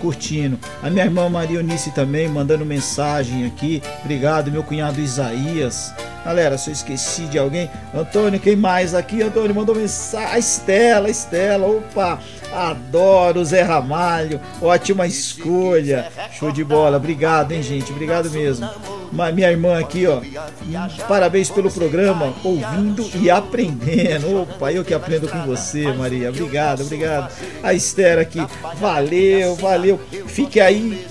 [0.00, 0.58] curtindo.
[0.82, 3.82] A minha irmã Maria Eunice também mandando mensagem aqui.
[4.02, 5.94] Obrigado, meu cunhado Isaías.
[6.24, 9.22] Galera, se eu esqueci de alguém, Antônio, quem mais aqui?
[9.22, 10.34] Antônio mandou mensagem.
[10.34, 12.18] A Estela, Estela, opa,
[12.54, 18.68] adoro Zé Ramalho, ótima escolha, show de bola, obrigado, hein, gente, obrigado mesmo
[19.32, 20.20] minha irmã aqui, ó.
[21.06, 24.42] Parabéns pelo programa, ouvindo e aprendendo.
[24.42, 26.30] Opa, eu que aprendo com você, Maria.
[26.30, 27.32] Obrigado, obrigado.
[27.62, 28.44] A Esther aqui,
[28.80, 30.00] valeu, valeu.
[30.26, 31.06] Fique aí,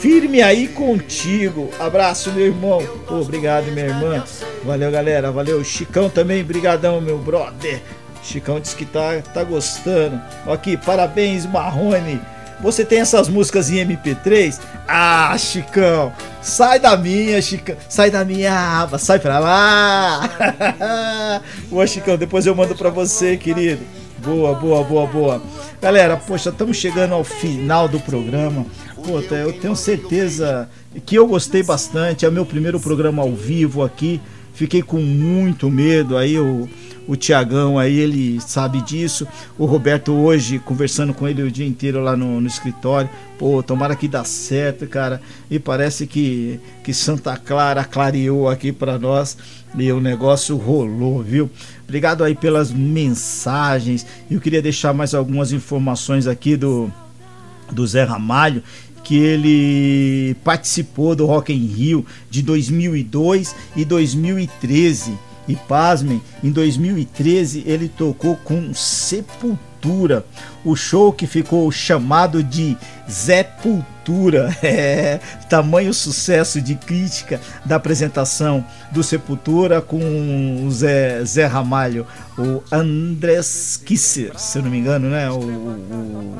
[0.00, 1.70] firme aí contigo.
[1.80, 2.82] Abraço, meu irmão.
[3.08, 4.22] obrigado, minha irmã.
[4.64, 5.32] Valeu, galera.
[5.32, 5.62] Valeu.
[5.64, 7.80] Chicão também, brigadão, meu brother.
[8.26, 10.20] Chicão disse que tá, tá gostando.
[10.46, 12.20] Aqui, parabéns, Marrone.
[12.60, 14.58] Você tem essas músicas em MP3?
[14.88, 20.30] Ah, Chicão, sai da minha, Chicão, sai da minha aba, sai pra lá.
[21.68, 23.82] Boa, Chicão, depois eu mando pra você, querido.
[24.18, 25.42] Boa, boa, boa, boa.
[25.80, 28.64] Galera, poxa, estamos chegando ao final do programa.
[28.94, 30.68] Puta, eu tenho certeza
[31.04, 32.24] que eu gostei bastante.
[32.24, 34.20] É o meu primeiro programa ao vivo aqui.
[34.54, 36.66] Fiquei com muito medo aí, eu
[37.06, 39.26] o Tiagão aí, ele sabe disso.
[39.58, 43.08] O Roberto hoje, conversando com ele o dia inteiro lá no, no escritório.
[43.38, 45.20] Pô, tomara que dá certo, cara.
[45.50, 49.36] E parece que, que Santa Clara clareou aqui para nós
[49.76, 51.50] e o negócio rolou, viu?
[51.84, 54.04] Obrigado aí pelas mensagens.
[54.30, 56.90] Eu queria deixar mais algumas informações aqui do,
[57.70, 58.62] do Zé Ramalho
[59.04, 65.16] que ele participou do Rock in Rio de 2002 e 2013
[65.48, 70.24] e pasmem, em 2013 ele tocou com Sepultura,
[70.64, 72.76] o show que ficou chamado de
[73.10, 73.96] Zepultura.
[74.62, 75.18] É,
[75.48, 82.06] tamanho sucesso de crítica da apresentação do Sepultura com o Zé, Zé Ramalho,
[82.38, 85.28] o Andrés Kisser, se eu não me engano, né?
[85.28, 86.38] o, o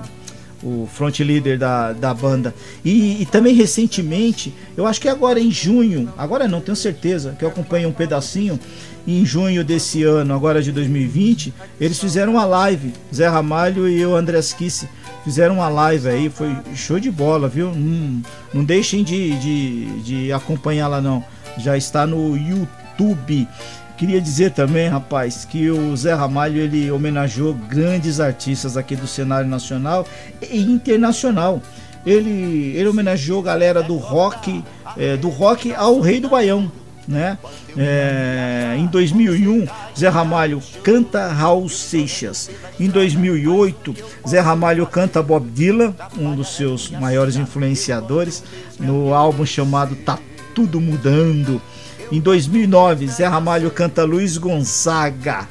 [0.63, 2.55] o front leader da, da banda.
[2.85, 7.45] E, e, também recentemente, eu acho que agora em junho, agora não tenho certeza, que
[7.45, 8.59] eu acompanho um pedacinho,
[9.07, 14.17] em junho desse ano, agora de 2020, eles fizeram uma live, Zé Ramalho e o
[14.17, 14.89] André Kisse
[15.23, 17.73] fizeram uma live aí, foi show de bola, viu?
[17.75, 21.25] Não, não deixem de, de, de acompanhar lá não,
[21.59, 23.49] já está no YouTube.
[23.97, 29.49] Queria dizer também, rapaz, que o Zé Ramalho ele homenageou grandes artistas aqui do cenário
[29.49, 30.07] nacional
[30.43, 31.63] e internacional.
[32.05, 34.63] Ele, ele homenageou galera do rock,
[34.97, 36.71] é, do rock ao Rei do Baião,
[37.09, 37.39] né?
[37.77, 39.67] É, em 2001,
[39.99, 42.51] Zé Ramalho canta Raul Seixas.
[42.79, 43.95] Em 2008,
[44.29, 48.45] Zé Ramalho canta Bob Dylan, um dos seus maiores influenciadores,
[48.79, 50.19] no álbum chamado Tá
[50.55, 51.63] Tudo Mudando.
[52.11, 55.49] Em 2009, Zé Ramalho canta Luiz Gonzaga.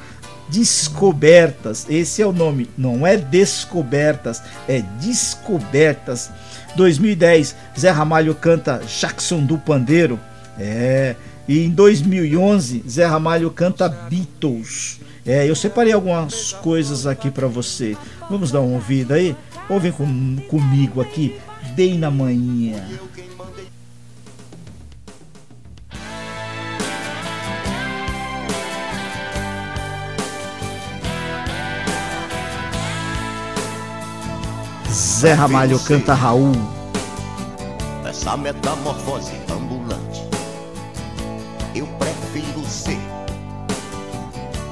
[0.48, 6.30] Descobertas, esse é o nome, não é descobertas, é descobertas.
[6.76, 10.20] 2010, Zé Ramalho canta Jackson do Pandeiro.
[10.58, 11.16] É,
[11.48, 15.00] e em 2011, Zé Ramalho canta Beatles.
[15.26, 17.96] É, eu separei algumas coisas aqui para você.
[18.30, 19.34] Vamos dar uma ouvida aí?
[19.68, 21.34] Ouvem com, comigo aqui.
[21.74, 22.84] Dei na manhã.
[34.96, 36.52] Zé Ramalho canta Raul.
[38.08, 39.32] Essa metamorfose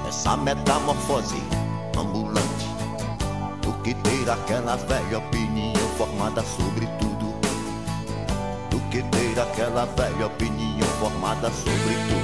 [0.09, 1.37] essa metamorfose
[1.99, 2.67] ambulante
[3.61, 7.35] do que ter aquela velha opinião formada sobre tudo.
[8.71, 12.24] Do que ter aquela velha opinião formada sobre tudo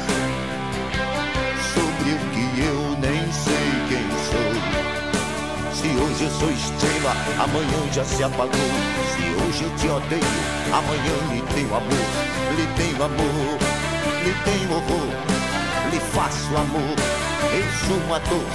[5.91, 7.11] Se hoje eu sou estrela,
[7.43, 8.49] amanhã já se apagou.
[8.49, 10.23] Se hoje eu te odeio,
[10.71, 13.81] amanhã lhe tenho amor, lhe tenho amor
[14.23, 16.95] lhe tem horror, lhe faço amor.
[17.53, 18.45] Eu sou um ator.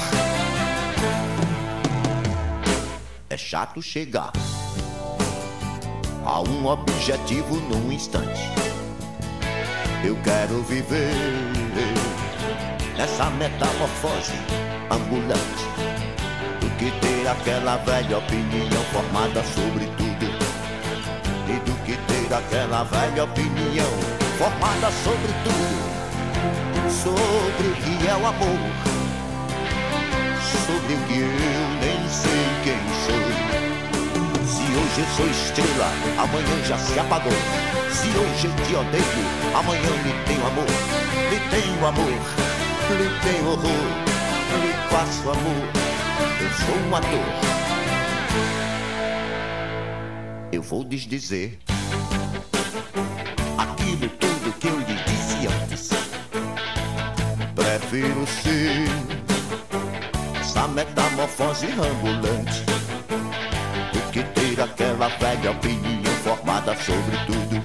[3.29, 4.33] É chato chegar
[6.25, 8.51] a um objetivo num instante.
[10.05, 11.13] Eu quero viver
[12.97, 14.33] nessa metamorfose
[14.91, 15.76] ambulante
[16.87, 20.27] que ter aquela velha opinião formada sobre tudo
[21.49, 23.91] e do que ter aquela velha opinião
[24.39, 28.59] formada sobre tudo sobre o que é o amor
[30.65, 31.29] sobre o que eu
[31.81, 33.27] nem sei quem sou
[34.47, 37.33] se hoje eu sou estrela, amanhã já se apagou.
[37.91, 40.67] Se hoje eu te odeio, amanhã lhe tenho amor.
[41.31, 42.13] Lhe tenho amor,
[42.91, 44.07] lhe tenho horror.
[44.63, 45.86] Lhe faço amor,
[46.41, 47.25] eu sou um ator.
[50.53, 51.59] Eu vou desdizer
[53.59, 55.91] aquilo tudo que eu lhe disse antes.
[57.55, 58.89] Prefiro ser
[60.41, 62.77] essa metamorfose ambulante
[64.57, 67.61] ter aquela velha opinião formada sobre tudo.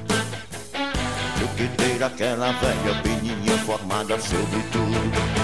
[1.39, 5.40] Do que ter aquela velha opinião formada sobre tudo.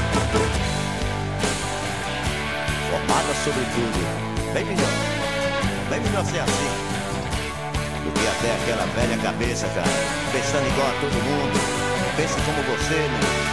[2.90, 4.54] Formada sobre tudo.
[4.54, 4.90] Bem melhor.
[5.90, 6.72] Bem melhor ser assim.
[8.04, 9.88] Do que até aquela velha cabeça, cara.
[10.32, 11.60] Pensando igual a todo mundo.
[12.16, 13.47] Pensa como você, né?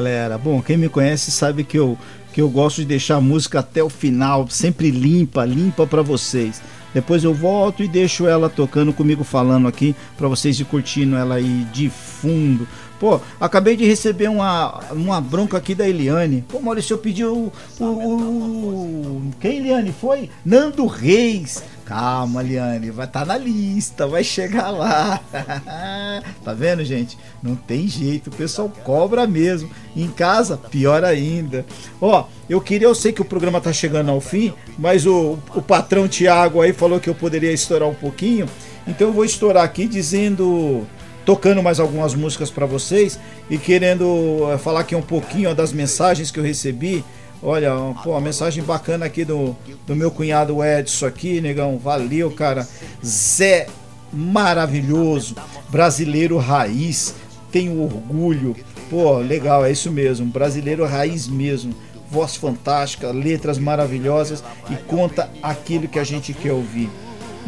[0.00, 0.38] Galera.
[0.38, 1.96] Bom, quem me conhece sabe que eu
[2.32, 6.62] que eu gosto de deixar a música até o final, sempre limpa, limpa para vocês.
[6.94, 11.34] Depois eu volto e deixo ela tocando comigo falando aqui para vocês ir curtindo ela
[11.34, 12.68] aí de fundo.
[13.00, 16.44] Pô, acabei de receber uma, uma bronca aqui da Eliane.
[16.48, 19.22] Pô, Maurício, eu pedi o, o, o.
[19.40, 19.92] Quem, Eliane?
[20.00, 20.30] Foi?
[20.44, 21.64] Nando Reis.
[21.90, 25.20] Calma, Liane, vai estar tá na lista, vai chegar lá.
[26.44, 27.18] tá vendo, gente?
[27.42, 29.68] Não tem jeito, o pessoal cobra mesmo.
[29.96, 31.66] Em casa, pior ainda.
[32.00, 35.60] Ó, eu queria, eu sei que o programa tá chegando ao fim, mas o, o
[35.60, 38.46] patrão Tiago aí falou que eu poderia estourar um pouquinho.
[38.86, 40.86] Então eu vou estourar aqui dizendo
[41.24, 43.18] tocando mais algumas músicas para vocês
[43.50, 47.04] e querendo eh, falar aqui um pouquinho das mensagens que eu recebi
[47.42, 47.72] Olha,
[48.02, 51.78] pô, uma mensagem bacana aqui do, do meu cunhado Edson aqui, negão.
[51.78, 52.68] Valeu, cara.
[53.04, 53.66] Zé
[54.12, 55.36] maravilhoso,
[55.68, 57.14] brasileiro raiz,
[57.50, 58.54] tenho orgulho.
[58.90, 61.74] Pô, legal, é isso mesmo, brasileiro raiz mesmo.
[62.10, 66.90] Voz fantástica, letras maravilhosas e conta aquilo que a gente quer ouvir.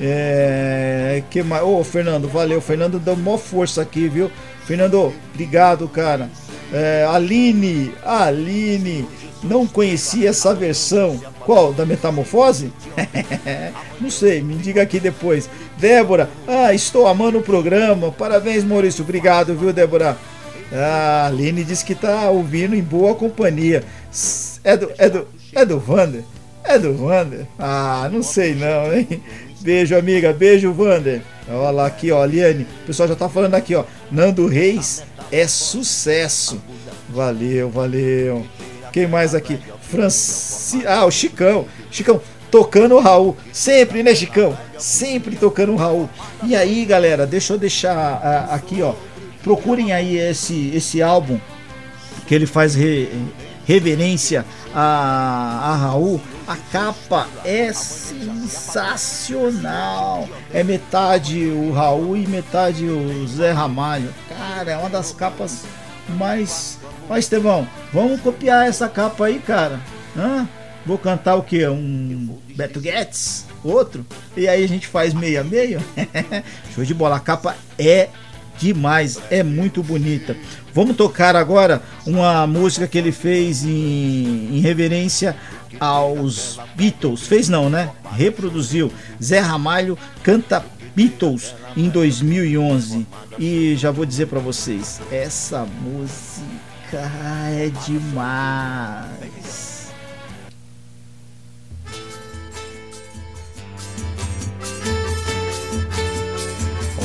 [0.01, 1.65] É, que mais?
[1.65, 2.61] Ô, Fernando, valeu.
[2.61, 4.31] Fernando deu maior força aqui, viu?
[4.65, 6.31] Fernando, obrigado, cara.
[6.73, 9.07] É, Aline, Aline,
[9.43, 11.21] não conhecia essa versão.
[11.41, 11.73] Qual?
[11.73, 12.73] Da Metamorfose?
[14.01, 15.49] Não sei, me diga aqui depois.
[15.79, 18.13] Débora, ah, estou amando o programa.
[18.13, 19.03] Parabéns, Maurício.
[19.03, 20.17] Obrigado, viu, Débora?
[20.73, 23.85] Ah, a Aline disse que tá ouvindo em boa companhia.
[24.65, 26.23] É do, é do, é do Vander?
[26.65, 27.47] É do Vander?
[27.59, 29.23] Ah, não sei não, hein?
[29.61, 30.33] Beijo, amiga.
[30.33, 31.23] Beijo, Vander.
[31.49, 32.67] Olha lá aqui, ó, Liane.
[32.83, 33.85] O pessoal já tá falando aqui, ó.
[34.11, 36.61] Nando Reis é sucesso.
[37.09, 38.47] Valeu, valeu.
[38.93, 39.59] Quem mais aqui?
[39.81, 40.87] Franci...
[40.87, 41.67] Ah, o Chicão.
[41.91, 42.21] Chicão,
[42.51, 43.37] tocando o Raul.
[43.53, 44.57] Sempre, né, Chicão?
[44.79, 46.11] Sempre tocando o Raul.
[46.45, 48.93] E aí, galera, deixa eu deixar uh, aqui, ó.
[49.43, 51.41] Procurem aí esse, esse álbum
[52.27, 53.09] que ele faz re,
[53.67, 54.45] reverência
[54.75, 56.21] a, a Raul.
[56.47, 58.99] A capa é sensacional.
[60.53, 64.13] É metade o Raul e metade o Zé Ramalho.
[64.29, 65.65] Cara, é uma das capas
[66.09, 66.79] mais
[67.09, 69.81] Ó, Estevão, vamos copiar essa capa aí, cara.
[70.17, 70.49] Hã?
[70.85, 71.67] Vou cantar o que?
[71.69, 73.47] Um Beto Guedes?
[73.63, 74.05] Outro?
[74.37, 75.81] E aí a gente faz meia meia?
[76.75, 77.17] Show de bola.
[77.17, 78.09] A capa é
[78.59, 80.37] demais, é muito bonita.
[80.75, 85.37] Vamos tocar agora uma música que ele fez em, em reverência
[85.79, 87.27] aos Beatles.
[87.27, 87.91] Fez não, né?
[88.13, 88.93] Reproduziu.
[89.23, 90.65] Zé Ramalho canta
[90.97, 93.07] Beatles em 2011.
[93.39, 96.52] E já vou dizer para vocês, essa música
[96.97, 99.13] é demais.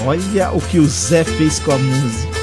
[0.05, 2.36] Olha o que o Zé fez com a música.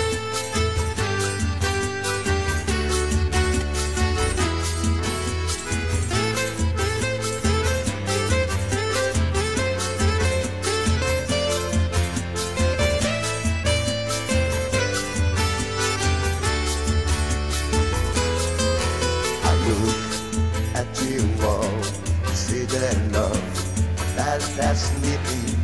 [24.57, 25.59] That that's sleeping.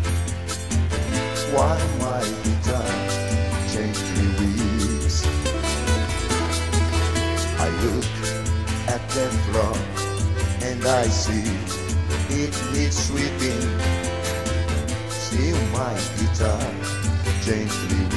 [1.55, 2.91] Why my guitar
[3.69, 5.27] gently weeps?
[7.59, 8.05] I look
[8.89, 9.77] at the floor
[10.69, 11.51] and I see
[12.31, 13.63] it needs sweeping.
[15.09, 16.61] Still my guitar
[17.43, 18.10] gently weeps.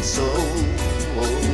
[0.00, 1.51] so.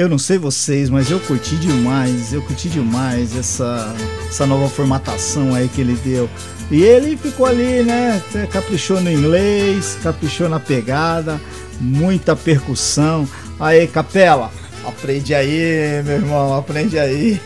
[0.00, 3.94] Eu não sei vocês, mas eu curti demais, eu curti demais essa,
[4.26, 6.26] essa nova formatação aí que ele deu.
[6.70, 8.22] E ele ficou ali, né?
[8.50, 11.38] Caprichou no inglês, caprichou na pegada,
[11.78, 13.28] muita percussão.
[13.58, 14.50] Aí, capela,
[14.86, 17.38] aprende aí, meu irmão, aprende aí.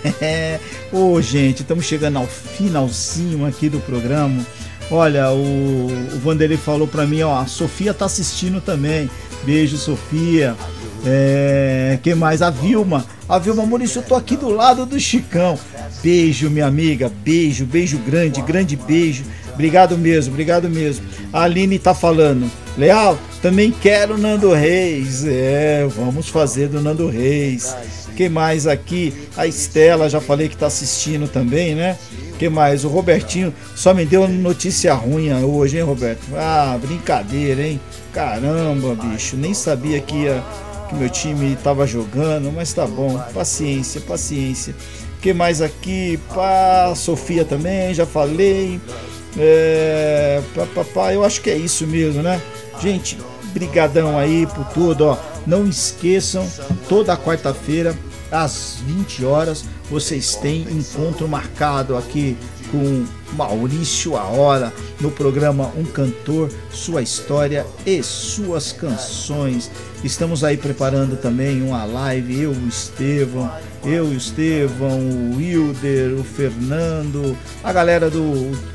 [0.94, 4.47] Ô, gente, estamos chegando ao finalzinho aqui do programa.
[4.93, 9.10] Olha, o, o Vanderlei falou pra mim, ó, a Sofia tá assistindo também.
[9.44, 10.56] Beijo, Sofia.
[11.06, 12.40] É, que mais?
[12.43, 13.05] A Vilma.
[13.28, 15.59] A Vilma Maurício, eu tô aqui do lado do Chicão.
[16.02, 17.10] Beijo, minha amiga.
[17.22, 19.24] Beijo, beijo grande, grande beijo.
[19.52, 21.06] Obrigado mesmo, obrigado mesmo.
[21.32, 22.51] A Aline tá falando.
[22.76, 25.24] Leal, também quero Nando Reis.
[25.26, 27.74] É, vamos fazer do Nando Reis.
[28.16, 29.12] Que mais aqui?
[29.36, 31.97] A Estela, já falei que tá assistindo também, né?
[32.39, 32.85] Que mais?
[32.85, 36.22] O Robertinho só me deu notícia ruim hoje, hein, Roberto?
[36.36, 37.81] Ah, brincadeira, hein?
[38.12, 40.43] Caramba, bicho, nem sabia que ia
[40.94, 44.74] que meu time estava jogando, mas tá bom, paciência, paciência.
[45.20, 46.18] que mais aqui?
[46.32, 48.80] Pá, Sofia também, já falei.
[49.36, 52.40] É, pá, pá, pá, eu acho que é isso mesmo, né?
[52.80, 53.18] Gente,
[53.52, 55.18] brigadão aí por tudo, ó.
[55.46, 56.48] Não esqueçam,
[56.88, 57.96] toda quarta-feira
[58.30, 62.36] às 20 horas, vocês têm encontro marcado aqui
[62.70, 63.04] com
[63.36, 69.70] Maurício A Hora no programa Um Cantor, Sua História e Suas Canções.
[70.02, 73.50] Estamos aí preparando também uma live, eu, o Estevão,
[73.84, 78.22] eu, o Estevão, o Wilder, o Fernando, a galera do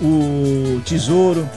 [0.01, 1.47] o Tesouro,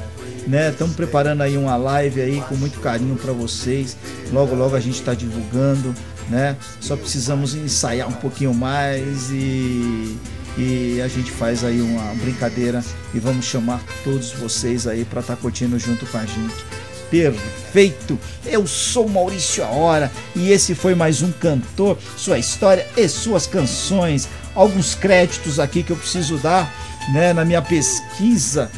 [0.47, 0.71] né?
[0.71, 3.97] Estamos preparando aí uma live aí com muito carinho para vocês.
[4.33, 5.95] Logo, logo a gente está divulgando,
[6.29, 6.57] né?
[6.81, 10.17] Só precisamos ensaiar um pouquinho mais e
[10.57, 12.85] e a gente faz aí uma brincadeira
[13.15, 16.65] e vamos chamar todos vocês aí para estar tá curtindo junto com a gente.
[17.11, 18.19] Perfeito!
[18.45, 24.29] Eu sou Maurício Hora e esse foi mais um cantor, sua história e suas canções.
[24.55, 26.73] Alguns créditos aqui que eu preciso dar,
[27.13, 28.71] né, na minha pesquisa,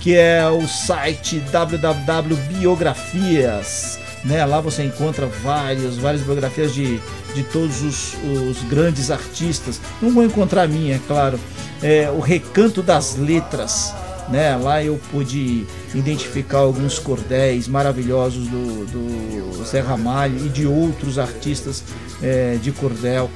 [0.00, 4.44] que é o site www.biografias né?
[4.44, 7.00] Lá você encontra várias, várias biografias de,
[7.34, 8.14] de todos os,
[8.50, 9.80] os grandes artistas.
[10.00, 11.38] Não vou encontrar a minha, é claro.
[11.82, 13.94] É, o Recanto das Letras.
[14.28, 14.56] Né?
[14.56, 21.82] Lá eu pude identificar alguns cordéis maravilhosos do, do Zé Ramalho e de outros artistas
[22.22, 23.30] é, de cordel.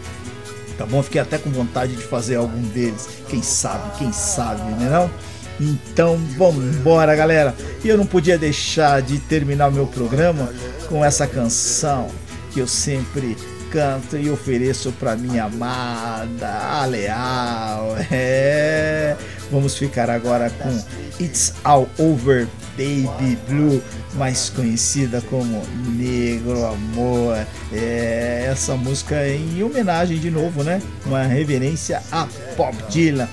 [0.79, 1.03] Tá bom?
[1.03, 3.09] Fiquei até com vontade de fazer algum deles.
[3.29, 5.11] Quem sabe, quem sabe, né não?
[5.59, 7.55] Então, vambora, galera.
[7.83, 10.51] E eu não podia deixar de terminar o meu programa
[10.89, 12.09] com essa canção
[12.53, 13.37] que eu sempre
[13.77, 17.95] canto e ofereço para minha amada, a leal.
[18.11, 19.15] É.
[19.51, 20.83] Vamos ficar agora com
[21.23, 23.83] It's All Over Baby Blue,
[24.15, 25.63] mais conhecida como
[25.95, 27.37] Negro Amor.
[27.71, 30.81] É, essa música é em homenagem de novo, né?
[31.05, 32.27] Uma reverência a
[32.57, 33.29] Bob Dylan.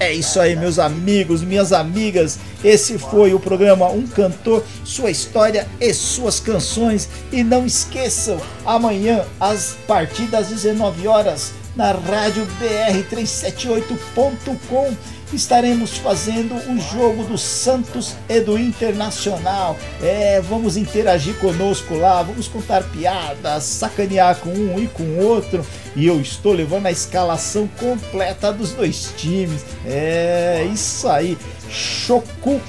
[0.00, 2.38] É isso aí, meus amigos, minhas amigas.
[2.62, 7.08] Esse foi o programa Um Cantor, sua história e suas canções.
[7.32, 9.56] E não esqueçam, amanhã, a
[9.88, 14.94] partir das 19 horas, na rádio BR378.com
[15.32, 19.76] estaremos fazendo o jogo do Santos e do Internacional.
[20.02, 25.64] É, vamos interagir conosco lá, vamos contar piadas, sacanear com um e com outro.
[25.94, 29.64] E eu estou levando a escalação completa dos dois times.
[29.84, 31.36] É isso aí.
[31.70, 32.60] Choco,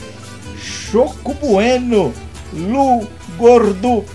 [0.57, 2.13] Choco Bueno,
[2.53, 3.07] Lu
[3.37, 4.05] Gordo.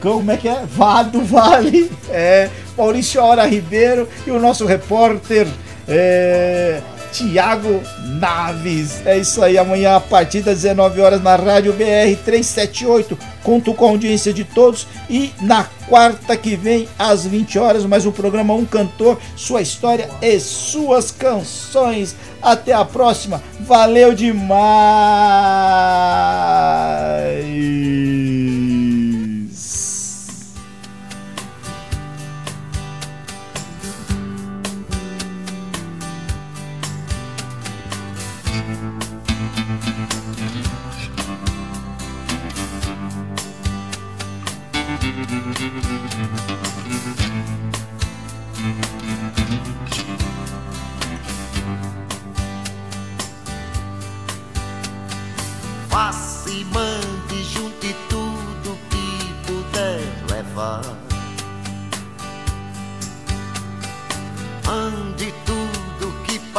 [0.00, 0.64] Como é que é?
[0.64, 5.46] Vado Vale, é, Maurício Hora Ribeiro e o nosso repórter
[5.86, 6.80] é,
[7.12, 7.82] Tiago
[8.18, 9.04] Naves.
[9.06, 13.18] É isso aí, amanhã a partir das 19 horas na Rádio BR 378.
[13.42, 18.06] Conto com a audiência de todos e na quarta que vem às 20 horas mais
[18.06, 22.14] um programa Um Cantor, sua história e suas canções.
[22.42, 23.42] Até a próxima.
[23.60, 24.60] Valeu demais.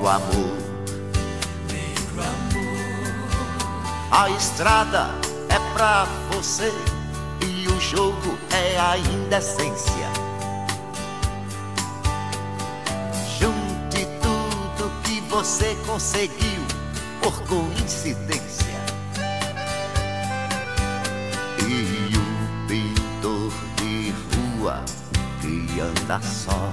[0.00, 0.56] negro amor.
[1.70, 3.28] Negro amor.
[4.10, 5.10] A estrada
[5.48, 6.72] é pra você
[7.46, 10.08] e o jogo é a indecência.
[13.38, 16.62] Junte tudo que você conseguiu
[17.22, 18.80] por coincidência.
[21.58, 24.14] E o pintor de
[24.58, 24.82] rua
[25.42, 26.72] que anda só.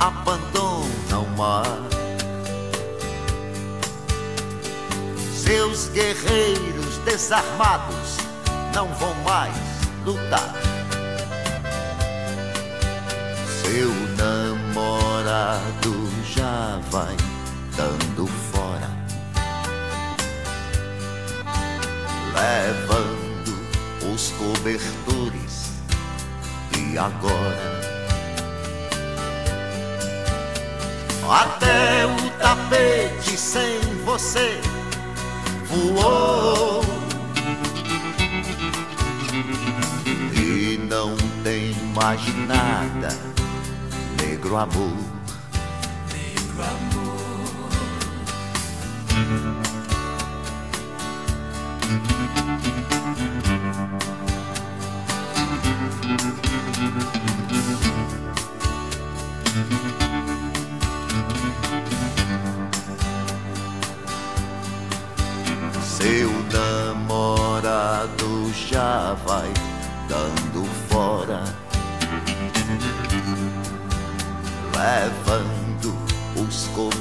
[0.00, 1.64] abandonam o mar.
[5.32, 8.16] Seus guerreiros desarmados
[8.74, 9.56] não vão mais
[10.04, 10.54] lutar.
[13.62, 17.16] Seu namorado já vai
[17.76, 18.90] dando fora,
[22.34, 23.58] levando
[24.14, 25.72] os cobertores
[26.76, 27.97] e agora.
[31.30, 34.58] Até o tapete sem você
[35.66, 36.82] voou.
[40.34, 41.14] E não
[41.44, 43.14] tem mais nada,
[44.22, 45.17] negro amor.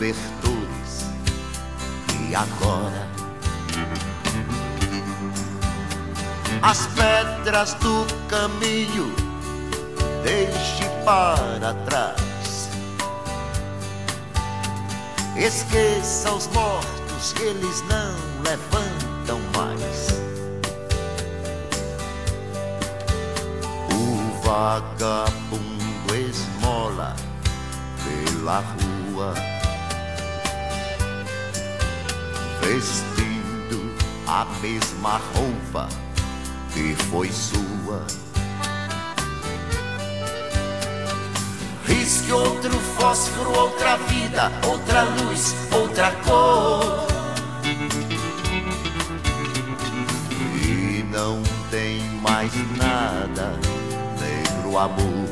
[0.07, 1.05] Cobertores.
[2.29, 3.07] E agora?
[6.61, 9.13] As pedras do caminho
[10.23, 12.69] deixe para trás.
[15.35, 20.07] Esqueça os mortos eles não levantam mais.
[23.93, 27.15] O vagabundo esmola
[28.03, 29.56] pela rua,
[32.67, 33.95] vestindo
[34.27, 35.87] a mesma roupa
[36.73, 38.05] que foi sua.
[41.85, 47.07] Risque outro fósforo, outra vida, outra luz, outra cor.
[50.61, 51.41] E não
[51.71, 53.57] tem mais nada,
[54.19, 55.29] negro amor.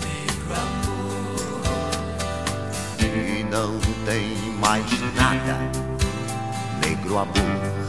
[0.00, 1.62] Negro amor.
[3.00, 5.91] E não tem mais nada,
[7.02, 7.81] negro.